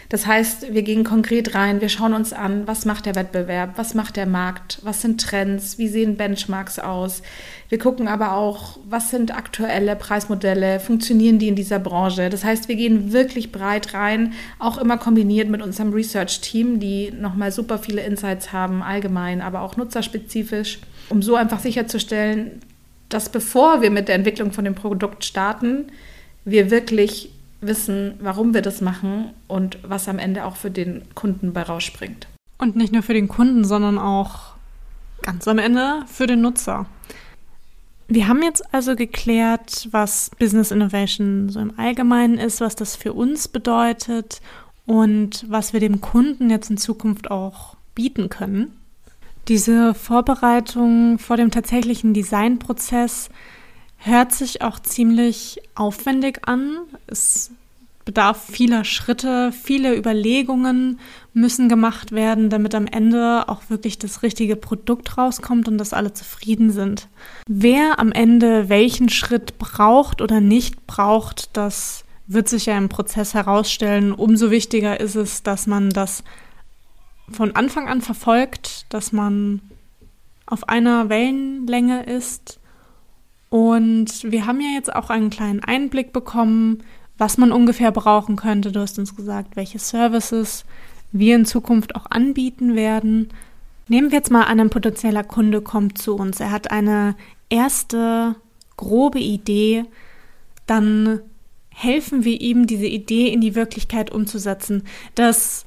Das 0.10 0.26
heißt, 0.26 0.74
wir 0.74 0.82
gehen 0.82 1.04
konkret 1.04 1.54
rein, 1.54 1.82
wir 1.82 1.90
schauen 1.90 2.14
uns 2.14 2.34
an, 2.34 2.68
was 2.68 2.86
macht 2.86 3.06
der 3.06 3.16
Wettbewerb, 3.16 3.78
was 3.78 3.94
macht 3.94 4.16
der 4.16 4.26
Markt, 4.26 4.80
was 4.84 5.02
sind 5.02 5.22
Trends, 5.22 5.78
wie 5.78 5.88
sehen 5.88 6.18
Benchmarks 6.18 6.80
aus. 6.80 7.22
Wir 7.70 7.78
gucken 7.78 8.08
aber 8.08 8.34
auch, 8.34 8.80
was 8.88 9.12
sind 9.12 9.36
aktuelle 9.36 9.96
Preismodelle, 9.96 10.80
funktionieren 10.80 11.40
die 11.40 11.50
in 11.50 11.56
dieser 11.56 11.80
Branche. 11.80 12.30
Das 12.30 12.44
heißt, 12.44 12.70
wir 12.70 12.76
gehen 12.76 13.12
wirklich 13.12 13.52
breit 13.52 13.94
rein, 13.94 14.34
auch 14.60 14.78
immer 14.78 14.98
kombiniert 14.98 15.50
mit 15.50 15.62
unserem 15.62 15.94
Research-Team, 15.94 16.80
die 16.80 17.12
nochmal 17.12 17.52
super 17.52 17.78
viele 17.78 18.02
Insights 18.02 18.52
haben, 18.54 18.82
allgemein, 18.82 19.42
aber 19.42 19.62
auch 19.62 19.78
nutzerspezifisch 19.78 20.80
um 21.10 21.22
so 21.22 21.36
einfach 21.36 21.60
sicherzustellen, 21.60 22.60
dass 23.10 23.30
bevor 23.30 23.82
wir 23.82 23.92
mit 23.92 24.08
der 24.08 24.16
Entwicklung 24.16 24.52
von 24.52 24.66
dem 24.66 24.76
Produkt 24.76 25.24
starten, 25.24 25.92
wir 26.46 26.72
wirklich 26.72 27.32
wissen, 27.62 28.16
warum 28.20 28.54
wir 28.54 28.62
das 28.62 28.82
machen 28.82 29.32
und 29.48 29.78
was 29.84 30.08
am 30.08 30.20
Ende 30.20 30.46
auch 30.46 30.56
für 30.56 30.72
den 30.72 31.04
Kunden 31.16 31.54
bei 31.54 31.64
rausspringt. 31.64 32.28
Und 32.58 32.76
nicht 32.76 32.94
nur 32.94 33.04
für 33.04 33.14
den 33.14 33.28
Kunden, 33.28 33.64
sondern 33.64 33.98
auch 33.98 34.56
ganz 35.22 35.48
am 35.48 35.60
Ende 35.60 36.04
für 36.08 36.28
den 36.28 36.42
Nutzer. 36.42 36.86
Wir 38.08 38.28
haben 38.28 38.42
jetzt 38.42 38.74
also 38.74 38.96
geklärt, 38.96 39.90
was 39.92 40.32
Business 40.40 40.72
Innovation 40.72 41.50
so 41.50 41.60
im 41.60 41.78
Allgemeinen 41.78 42.38
ist, 42.38 42.62
was 42.62 42.76
das 42.76 42.96
für 42.96 43.14
uns 43.14 43.48
bedeutet 43.50 44.42
und 44.86 45.46
was 45.50 45.74
wir 45.74 45.82
dem 45.82 46.00
Kunden 46.00 46.50
jetzt 46.50 46.70
in 46.70 46.78
Zukunft 46.78 47.30
auch 47.30 47.76
bieten 47.96 48.30
können. 48.30 48.72
Diese 49.48 49.94
Vorbereitung 49.94 51.20
vor 51.20 51.38
dem 51.38 51.52
tatsächlichen 51.52 52.14
Designprozess 52.14 53.30
hört 53.98 54.34
sich 54.34 54.62
auch 54.62 54.80
ziemlich 54.80 55.62
aufwendig 55.74 56.42
an. 56.46 56.80
Es 57.08 57.52
bedarf 58.04 58.46
vieler 58.46 58.84
Schritte, 58.86 59.52
viele 59.52 59.96
Überlegungen 59.96 61.00
müssen 61.34 61.70
gemacht 61.70 62.12
werden, 62.12 62.50
damit 62.50 62.74
am 62.74 62.88
Ende 62.88 63.48
auch 63.48 63.62
wirklich 63.70 64.00
das 64.00 64.24
richtige 64.24 64.56
Produkt 64.56 65.18
rauskommt 65.18 65.68
und 65.68 65.78
dass 65.78 65.94
alle 65.94 66.14
zufrieden 66.14 66.72
sind. 66.72 67.08
Wer 67.48 68.00
am 68.00 68.12
Ende 68.12 68.70
welchen 68.70 69.10
Schritt 69.10 69.58
braucht 69.60 70.22
oder 70.22 70.40
nicht 70.40 70.88
braucht, 70.88 71.56
das 71.56 72.06
wird 72.28 72.50
sich 72.50 72.66
ja 72.66 72.78
im 72.78 72.90
Prozess 72.90 73.34
herausstellen. 73.34 74.14
Umso 74.14 74.52
wichtiger 74.52 75.00
ist 75.00 75.16
es, 75.16 75.44
dass 75.44 75.68
man 75.68 75.90
das 75.90 76.24
von 77.32 77.56
Anfang 77.56 77.88
an 77.88 78.02
verfolgt, 78.02 78.86
dass 78.90 79.12
man 79.12 79.62
auf 80.46 80.70
einer 80.70 81.10
Wellenlänge 81.10 82.04
ist. 82.04 82.60
Und 83.50 84.24
wir 84.24 84.46
haben 84.46 84.62
ja 84.62 84.70
jetzt 84.76 84.94
auch 84.94 85.10
einen 85.10 85.30
kleinen 85.30 85.64
Einblick 85.64 86.14
bekommen, 86.14 86.84
was 87.18 87.38
man 87.38 87.52
ungefähr 87.52 87.92
brauchen 87.92 88.36
könnte. 88.36 88.72
Du 88.72 88.80
hast 88.80 89.00
uns 89.00 89.16
gesagt, 89.16 89.56
welche 89.56 89.80
Services 89.80 90.66
wir 91.12 91.36
in 91.36 91.46
Zukunft 91.46 91.96
auch 91.96 92.06
anbieten 92.10 92.76
werden. 92.76 93.30
Nehmen 93.88 94.12
wir 94.12 94.18
jetzt 94.18 94.32
mal 94.32 94.44
an, 94.44 94.60
ein 94.60 94.70
potenzieller 94.70 95.24
Kunde 95.24 95.62
kommt 95.62 95.98
zu 95.98 96.16
uns. 96.16 96.40
Er 96.40 96.52
hat 96.52 96.72
eine 96.72 97.16
erste 97.50 98.36
grobe 98.76 99.20
Idee, 99.20 99.86
dann 100.66 101.22
helfen 101.70 102.24
wir 102.24 102.42
ihm, 102.42 102.68
diese 102.68 102.88
Idee 102.88 103.30
in 103.30 103.40
die 103.40 103.56
Wirklichkeit 103.56 104.12
umzusetzen. 104.12 104.84
Das 105.16 105.66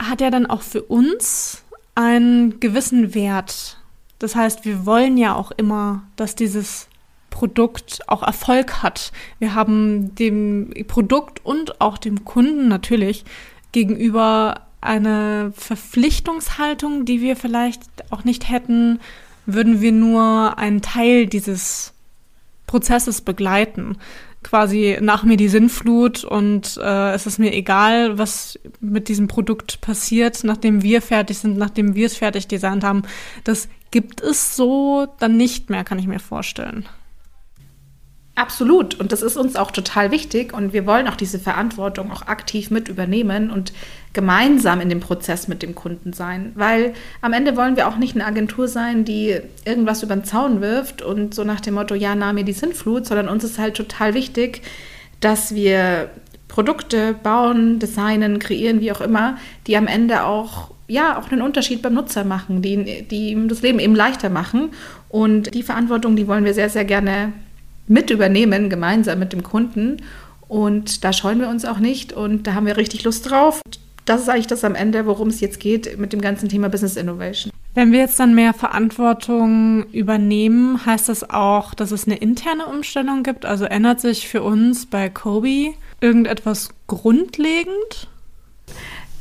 hat 0.00 0.20
ja 0.20 0.30
dann 0.30 0.46
auch 0.46 0.62
für 0.62 0.82
uns 0.82 1.64
einen 1.94 2.60
gewissen 2.60 3.14
Wert. 3.14 3.78
Das 4.18 4.36
heißt, 4.36 4.64
wir 4.64 4.86
wollen 4.86 5.16
ja 5.16 5.34
auch 5.34 5.50
immer, 5.52 6.02
dass 6.16 6.34
dieses 6.34 6.88
Produkt 7.30 8.00
auch 8.06 8.22
Erfolg 8.22 8.82
hat. 8.82 9.12
Wir 9.38 9.54
haben 9.54 10.14
dem 10.14 10.72
Produkt 10.86 11.44
und 11.44 11.80
auch 11.80 11.98
dem 11.98 12.24
Kunden 12.24 12.68
natürlich 12.68 13.24
gegenüber 13.72 14.62
eine 14.80 15.52
Verpflichtungshaltung, 15.56 17.04
die 17.04 17.20
wir 17.20 17.36
vielleicht 17.36 17.82
auch 18.10 18.24
nicht 18.24 18.48
hätten, 18.48 19.00
würden 19.46 19.80
wir 19.80 19.92
nur 19.92 20.58
einen 20.58 20.82
Teil 20.82 21.26
dieses 21.26 21.92
Prozesses 22.66 23.22
begleiten 23.22 23.96
quasi 24.42 24.98
nach 25.00 25.24
mir 25.24 25.36
die 25.36 25.48
Sinnflut 25.48 26.24
und 26.24 26.78
äh, 26.82 27.12
es 27.12 27.26
ist 27.26 27.38
mir 27.38 27.52
egal, 27.52 28.18
was 28.18 28.58
mit 28.80 29.08
diesem 29.08 29.28
Produkt 29.28 29.80
passiert, 29.80 30.44
nachdem 30.44 30.82
wir 30.82 31.02
fertig 31.02 31.38
sind, 31.38 31.58
nachdem 31.58 31.94
wir 31.94 32.06
es 32.06 32.16
fertig 32.16 32.46
designt 32.48 32.84
haben. 32.84 33.02
Das 33.44 33.68
gibt 33.90 34.20
es 34.20 34.56
so 34.56 35.08
dann 35.18 35.36
nicht 35.36 35.70
mehr, 35.70 35.84
kann 35.84 35.98
ich 35.98 36.06
mir 36.06 36.20
vorstellen. 36.20 36.88
Absolut. 38.38 38.94
Und 38.94 39.10
das 39.10 39.22
ist 39.22 39.36
uns 39.36 39.56
auch 39.56 39.72
total 39.72 40.12
wichtig. 40.12 40.52
Und 40.52 40.72
wir 40.72 40.86
wollen 40.86 41.08
auch 41.08 41.16
diese 41.16 41.40
Verantwortung 41.40 42.12
auch 42.12 42.22
aktiv 42.22 42.70
mit 42.70 42.88
übernehmen 42.88 43.50
und 43.50 43.72
gemeinsam 44.12 44.80
in 44.80 44.88
dem 44.88 45.00
Prozess 45.00 45.48
mit 45.48 45.60
dem 45.60 45.74
Kunden 45.74 46.12
sein. 46.12 46.52
Weil 46.54 46.94
am 47.20 47.32
Ende 47.32 47.56
wollen 47.56 47.74
wir 47.74 47.88
auch 47.88 47.96
nicht 47.96 48.14
eine 48.14 48.24
Agentur 48.24 48.68
sein, 48.68 49.04
die 49.04 49.40
irgendwas 49.64 50.04
über 50.04 50.14
den 50.14 50.22
Zaun 50.22 50.60
wirft 50.60 51.02
und 51.02 51.34
so 51.34 51.42
nach 51.42 51.60
dem 51.60 51.74
Motto, 51.74 51.96
ja, 51.96 52.14
nahm 52.14 52.36
mir 52.36 52.44
die 52.44 52.52
Sintflut, 52.52 53.06
sondern 53.06 53.28
uns 53.28 53.42
ist 53.42 53.58
halt 53.58 53.76
total 53.76 54.14
wichtig, 54.14 54.62
dass 55.18 55.52
wir 55.56 56.08
Produkte 56.46 57.14
bauen, 57.20 57.80
designen, 57.80 58.38
kreieren, 58.38 58.80
wie 58.80 58.92
auch 58.92 59.00
immer, 59.00 59.36
die 59.66 59.76
am 59.76 59.88
Ende 59.88 60.24
auch 60.24 60.70
ja 60.86 61.18
auch 61.18 61.30
einen 61.32 61.42
Unterschied 61.42 61.82
beim 61.82 61.94
Nutzer 61.94 62.22
machen, 62.22 62.62
die, 62.62 63.02
die 63.02 63.30
ihm 63.30 63.48
das 63.48 63.62
Leben 63.62 63.80
eben 63.80 63.96
leichter 63.96 64.30
machen. 64.30 64.70
Und 65.08 65.54
die 65.54 65.64
Verantwortung, 65.64 66.14
die 66.14 66.28
wollen 66.28 66.44
wir 66.44 66.54
sehr, 66.54 66.70
sehr 66.70 66.84
gerne 66.84 67.32
mit 67.88 68.10
übernehmen, 68.10 68.70
gemeinsam 68.70 69.18
mit 69.18 69.32
dem 69.32 69.42
Kunden. 69.42 69.98
Und 70.46 71.04
da 71.04 71.12
scheuen 71.12 71.40
wir 71.40 71.48
uns 71.48 71.64
auch 71.64 71.78
nicht 71.78 72.12
und 72.12 72.46
da 72.46 72.54
haben 72.54 72.66
wir 72.66 72.76
richtig 72.76 73.04
Lust 73.04 73.28
drauf. 73.30 73.60
Das 74.04 74.22
ist 74.22 74.28
eigentlich 74.30 74.46
das 74.46 74.64
am 74.64 74.74
Ende, 74.74 75.04
worum 75.04 75.28
es 75.28 75.40
jetzt 75.40 75.60
geht 75.60 75.98
mit 75.98 76.14
dem 76.14 76.22
ganzen 76.22 76.48
Thema 76.48 76.70
Business 76.70 76.96
Innovation. 76.96 77.52
Wenn 77.74 77.92
wir 77.92 77.98
jetzt 77.98 78.18
dann 78.18 78.34
mehr 78.34 78.54
Verantwortung 78.54 79.84
übernehmen, 79.92 80.84
heißt 80.86 81.10
das 81.10 81.28
auch, 81.28 81.74
dass 81.74 81.92
es 81.92 82.06
eine 82.06 82.16
interne 82.16 82.66
Umstellung 82.66 83.22
gibt? 83.22 83.44
Also 83.44 83.66
ändert 83.66 84.00
sich 84.00 84.26
für 84.26 84.42
uns 84.42 84.86
bei 84.86 85.10
Kobe 85.10 85.74
irgendetwas 86.00 86.70
grundlegend? 86.86 88.08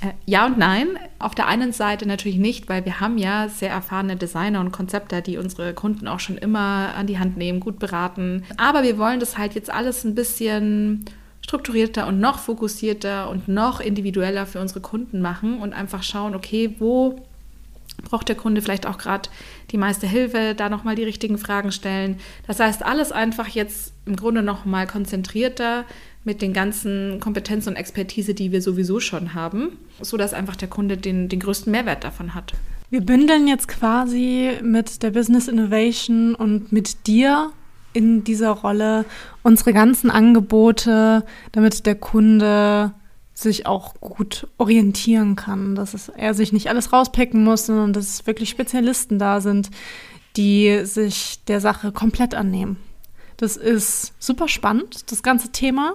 Äh, 0.01 0.13
ja 0.25 0.45
und 0.45 0.57
nein. 0.57 0.87
Auf 1.19 1.33
der 1.33 1.47
einen 1.47 1.71
Seite 1.71 2.07
natürlich 2.07 2.37
nicht, 2.37 2.69
weil 2.69 2.85
wir 2.85 2.99
haben 2.99 3.17
ja 3.17 3.49
sehr 3.49 3.71
erfahrene 3.71 4.15
Designer 4.15 4.59
und 4.59 4.71
Konzepter, 4.71 5.21
die 5.21 5.37
unsere 5.37 5.73
Kunden 5.73 6.07
auch 6.07 6.19
schon 6.19 6.37
immer 6.37 6.93
an 6.95 7.07
die 7.07 7.17
Hand 7.17 7.37
nehmen, 7.37 7.59
gut 7.59 7.79
beraten. 7.79 8.43
Aber 8.57 8.83
wir 8.83 8.99
wollen 8.99 9.19
das 9.19 9.37
halt 9.37 9.55
jetzt 9.55 9.71
alles 9.71 10.03
ein 10.03 10.13
bisschen 10.13 11.05
strukturierter 11.41 12.07
und 12.07 12.19
noch 12.19 12.39
fokussierter 12.39 13.29
und 13.29 13.47
noch 13.47 13.79
individueller 13.79 14.45
für 14.45 14.59
unsere 14.59 14.81
Kunden 14.81 15.21
machen 15.21 15.59
und 15.59 15.73
einfach 15.73 16.03
schauen, 16.03 16.35
okay, 16.35 16.75
wo 16.77 17.25
braucht 18.03 18.29
der 18.29 18.35
Kunde 18.35 18.61
vielleicht 18.61 18.85
auch 18.85 18.97
gerade 18.97 19.29
die 19.71 19.77
meiste 19.77 20.07
Hilfe, 20.07 20.53
da 20.55 20.69
nochmal 20.69 20.95
die 20.95 21.03
richtigen 21.03 21.37
Fragen 21.37 21.71
stellen. 21.71 22.19
Das 22.45 22.59
heißt, 22.59 22.83
alles 22.83 23.11
einfach 23.11 23.47
jetzt 23.47 23.93
im 24.05 24.15
Grunde 24.15 24.43
nochmal 24.43 24.85
konzentrierter 24.85 25.85
mit 26.27 26.41
den 26.41 26.51
ganzen 26.51 27.19
Kompetenzen 27.21 27.69
und 27.69 27.75
Expertise, 27.77 28.33
die 28.33 28.51
wir 28.51 28.61
sowieso 28.61 28.99
schon 28.99 29.33
haben, 29.33 29.77
sodass 30.01 30.33
einfach 30.33 30.57
der 30.57 30.67
Kunde 30.67 30.97
den, 30.97 31.29
den 31.29 31.39
größten 31.39 31.71
Mehrwert 31.71 32.03
davon 32.03 32.35
hat. 32.35 32.53
Wir 32.89 33.01
bündeln 33.01 33.47
jetzt 33.47 33.69
quasi 33.69 34.51
mit 34.61 35.01
der 35.03 35.11
Business 35.11 35.47
Innovation 35.47 36.35
und 36.35 36.71
mit 36.71 37.07
dir 37.07 37.51
in 37.93 38.25
dieser 38.25 38.51
Rolle 38.51 39.05
unsere 39.41 39.71
ganzen 39.71 40.11
Angebote, 40.11 41.25
damit 41.53 41.85
der 41.85 41.95
Kunde 41.95 42.91
sich 43.33 43.65
auch 43.65 43.95
gut 44.01 44.47
orientieren 44.57 45.37
kann, 45.37 45.75
dass 45.75 46.09
er 46.09 46.33
sich 46.33 46.51
nicht 46.51 46.67
alles 46.67 46.91
rauspicken 46.91 47.43
muss, 47.43 47.67
sondern 47.67 47.93
dass 47.93 48.27
wirklich 48.27 48.49
Spezialisten 48.49 49.17
da 49.17 49.39
sind, 49.39 49.69
die 50.35 50.81
sich 50.83 51.39
der 51.45 51.61
Sache 51.61 51.93
komplett 51.93 52.35
annehmen. 52.35 52.77
Das 53.37 53.55
ist 53.55 54.13
super 54.19 54.47
spannend, 54.47 55.11
das 55.11 55.21
ganze 55.21 55.51
Thema. 55.51 55.93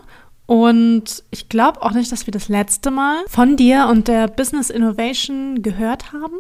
Und 0.53 1.25
ich 1.31 1.49
glaube 1.49 1.81
auch 1.81 1.93
nicht, 1.93 2.13
dass 2.13 2.27
wir 2.27 2.31
das 2.31 2.51
letzte 2.51 2.91
Mal 2.91 3.25
von 3.27 3.57
dir 3.57 3.87
und 3.91 4.07
der 4.07 4.29
Business 4.29 4.69
Innovation 4.69 5.63
gehört 5.63 6.13
haben. 6.13 6.35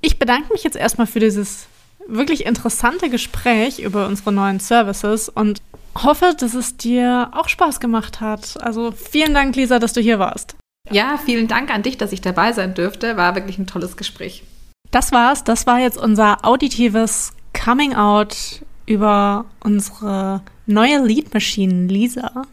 Ich 0.00 0.18
bedanke 0.18 0.50
mich 0.50 0.64
jetzt 0.64 0.78
erstmal 0.78 1.06
für 1.06 1.20
dieses 1.20 1.66
wirklich 2.08 2.46
interessante 2.46 3.10
Gespräch 3.10 3.78
über 3.78 4.06
unsere 4.06 4.32
neuen 4.32 4.60
Services 4.60 5.28
und 5.28 5.60
hoffe, 5.94 6.34
dass 6.38 6.54
es 6.54 6.78
dir 6.78 7.32
auch 7.34 7.50
Spaß 7.50 7.80
gemacht 7.80 8.22
hat. 8.22 8.58
Also 8.62 8.92
vielen 8.92 9.34
Dank, 9.34 9.54
Lisa, 9.54 9.78
dass 9.78 9.92
du 9.92 10.00
hier 10.00 10.18
warst. 10.18 10.56
Ja, 10.90 11.20
vielen 11.22 11.46
Dank 11.46 11.68
an 11.68 11.82
dich, 11.82 11.98
dass 11.98 12.12
ich 12.12 12.22
dabei 12.22 12.54
sein 12.54 12.72
dürfte. 12.72 13.18
War 13.18 13.34
wirklich 13.34 13.58
ein 13.58 13.66
tolles 13.66 13.98
Gespräch. 13.98 14.42
Das 14.90 15.12
war's. 15.12 15.44
Das 15.44 15.66
war 15.66 15.80
jetzt 15.80 15.98
unser 15.98 16.46
auditives 16.46 17.34
Coming 17.52 17.94
Out 17.94 18.62
über 18.86 19.44
unsere 19.62 20.40
neue 20.64 21.04
Lead 21.04 21.34
Machine 21.34 21.88
Lisa 21.88 22.46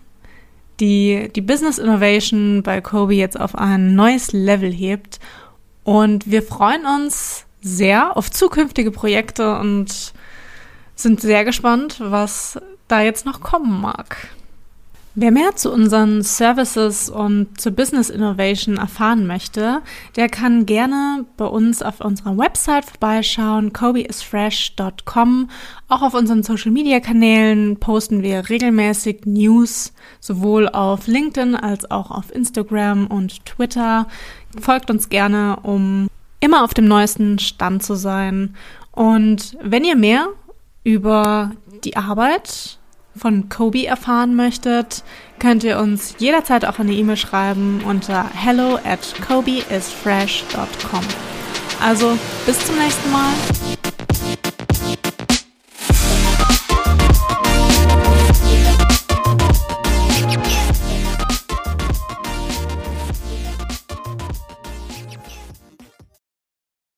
die 0.79 1.29
die 1.35 1.41
Business 1.41 1.77
Innovation 1.77 2.63
bei 2.63 2.81
Kobe 2.81 3.15
jetzt 3.15 3.39
auf 3.39 3.55
ein 3.55 3.95
neues 3.95 4.31
Level 4.31 4.71
hebt. 4.71 5.19
Und 5.83 6.29
wir 6.29 6.43
freuen 6.43 6.85
uns 6.85 7.45
sehr 7.61 8.15
auf 8.17 8.31
zukünftige 8.31 8.91
Projekte 8.91 9.57
und 9.59 10.13
sind 10.95 11.21
sehr 11.21 11.45
gespannt, 11.45 11.97
was 11.99 12.59
da 12.87 13.01
jetzt 13.01 13.25
noch 13.25 13.41
kommen 13.41 13.81
mag. 13.81 14.29
Wer 15.19 15.31
mehr 15.31 15.55
zu 15.55 15.73
unseren 15.73 16.21
Services 16.21 17.09
und 17.09 17.59
zu 17.59 17.71
Business 17.71 18.11
Innovation 18.11 18.77
erfahren 18.77 19.25
möchte, 19.25 19.81
der 20.15 20.29
kann 20.29 20.67
gerne 20.67 21.25
bei 21.37 21.45
uns 21.45 21.81
auf 21.81 22.01
unserer 22.01 22.37
Website 22.37 22.85
vorbeischauen, 22.85 23.73
kobeisfresh.com. 23.73 25.49
Auch 25.87 26.03
auf 26.03 26.13
unseren 26.13 26.43
Social 26.43 26.69
Media 26.69 26.99
Kanälen 26.99 27.77
posten 27.77 28.21
wir 28.21 28.47
regelmäßig 28.47 29.21
News, 29.25 29.91
sowohl 30.19 30.69
auf 30.69 31.07
LinkedIn 31.07 31.55
als 31.55 31.89
auch 31.89 32.11
auf 32.11 32.31
Instagram 32.31 33.07
und 33.07 33.43
Twitter. 33.43 34.05
Folgt 34.61 34.91
uns 34.91 35.09
gerne, 35.09 35.57
um 35.63 36.09
immer 36.41 36.63
auf 36.63 36.75
dem 36.75 36.85
neuesten 36.85 37.39
Stand 37.39 37.81
zu 37.81 37.95
sein. 37.95 38.55
Und 38.91 39.57
wenn 39.63 39.83
ihr 39.83 39.95
mehr 39.95 40.27
über 40.83 41.53
die 41.83 41.97
Arbeit 41.97 42.77
von 43.17 43.49
Kobe 43.49 43.85
erfahren 43.85 44.35
möchtet, 44.35 45.03
könnt 45.39 45.63
ihr 45.63 45.79
uns 45.79 46.15
jederzeit 46.17 46.65
auch 46.65 46.79
eine 46.79 46.93
E-Mail 46.93 47.17
schreiben 47.17 47.81
unter 47.85 48.25
hello 48.33 48.79
at 48.83 49.13
kobeisfresh.com. 49.27 51.03
Also 51.81 52.17
bis 52.45 52.65
zum 52.65 52.77
nächsten 52.77 53.11
Mal. 53.11 53.33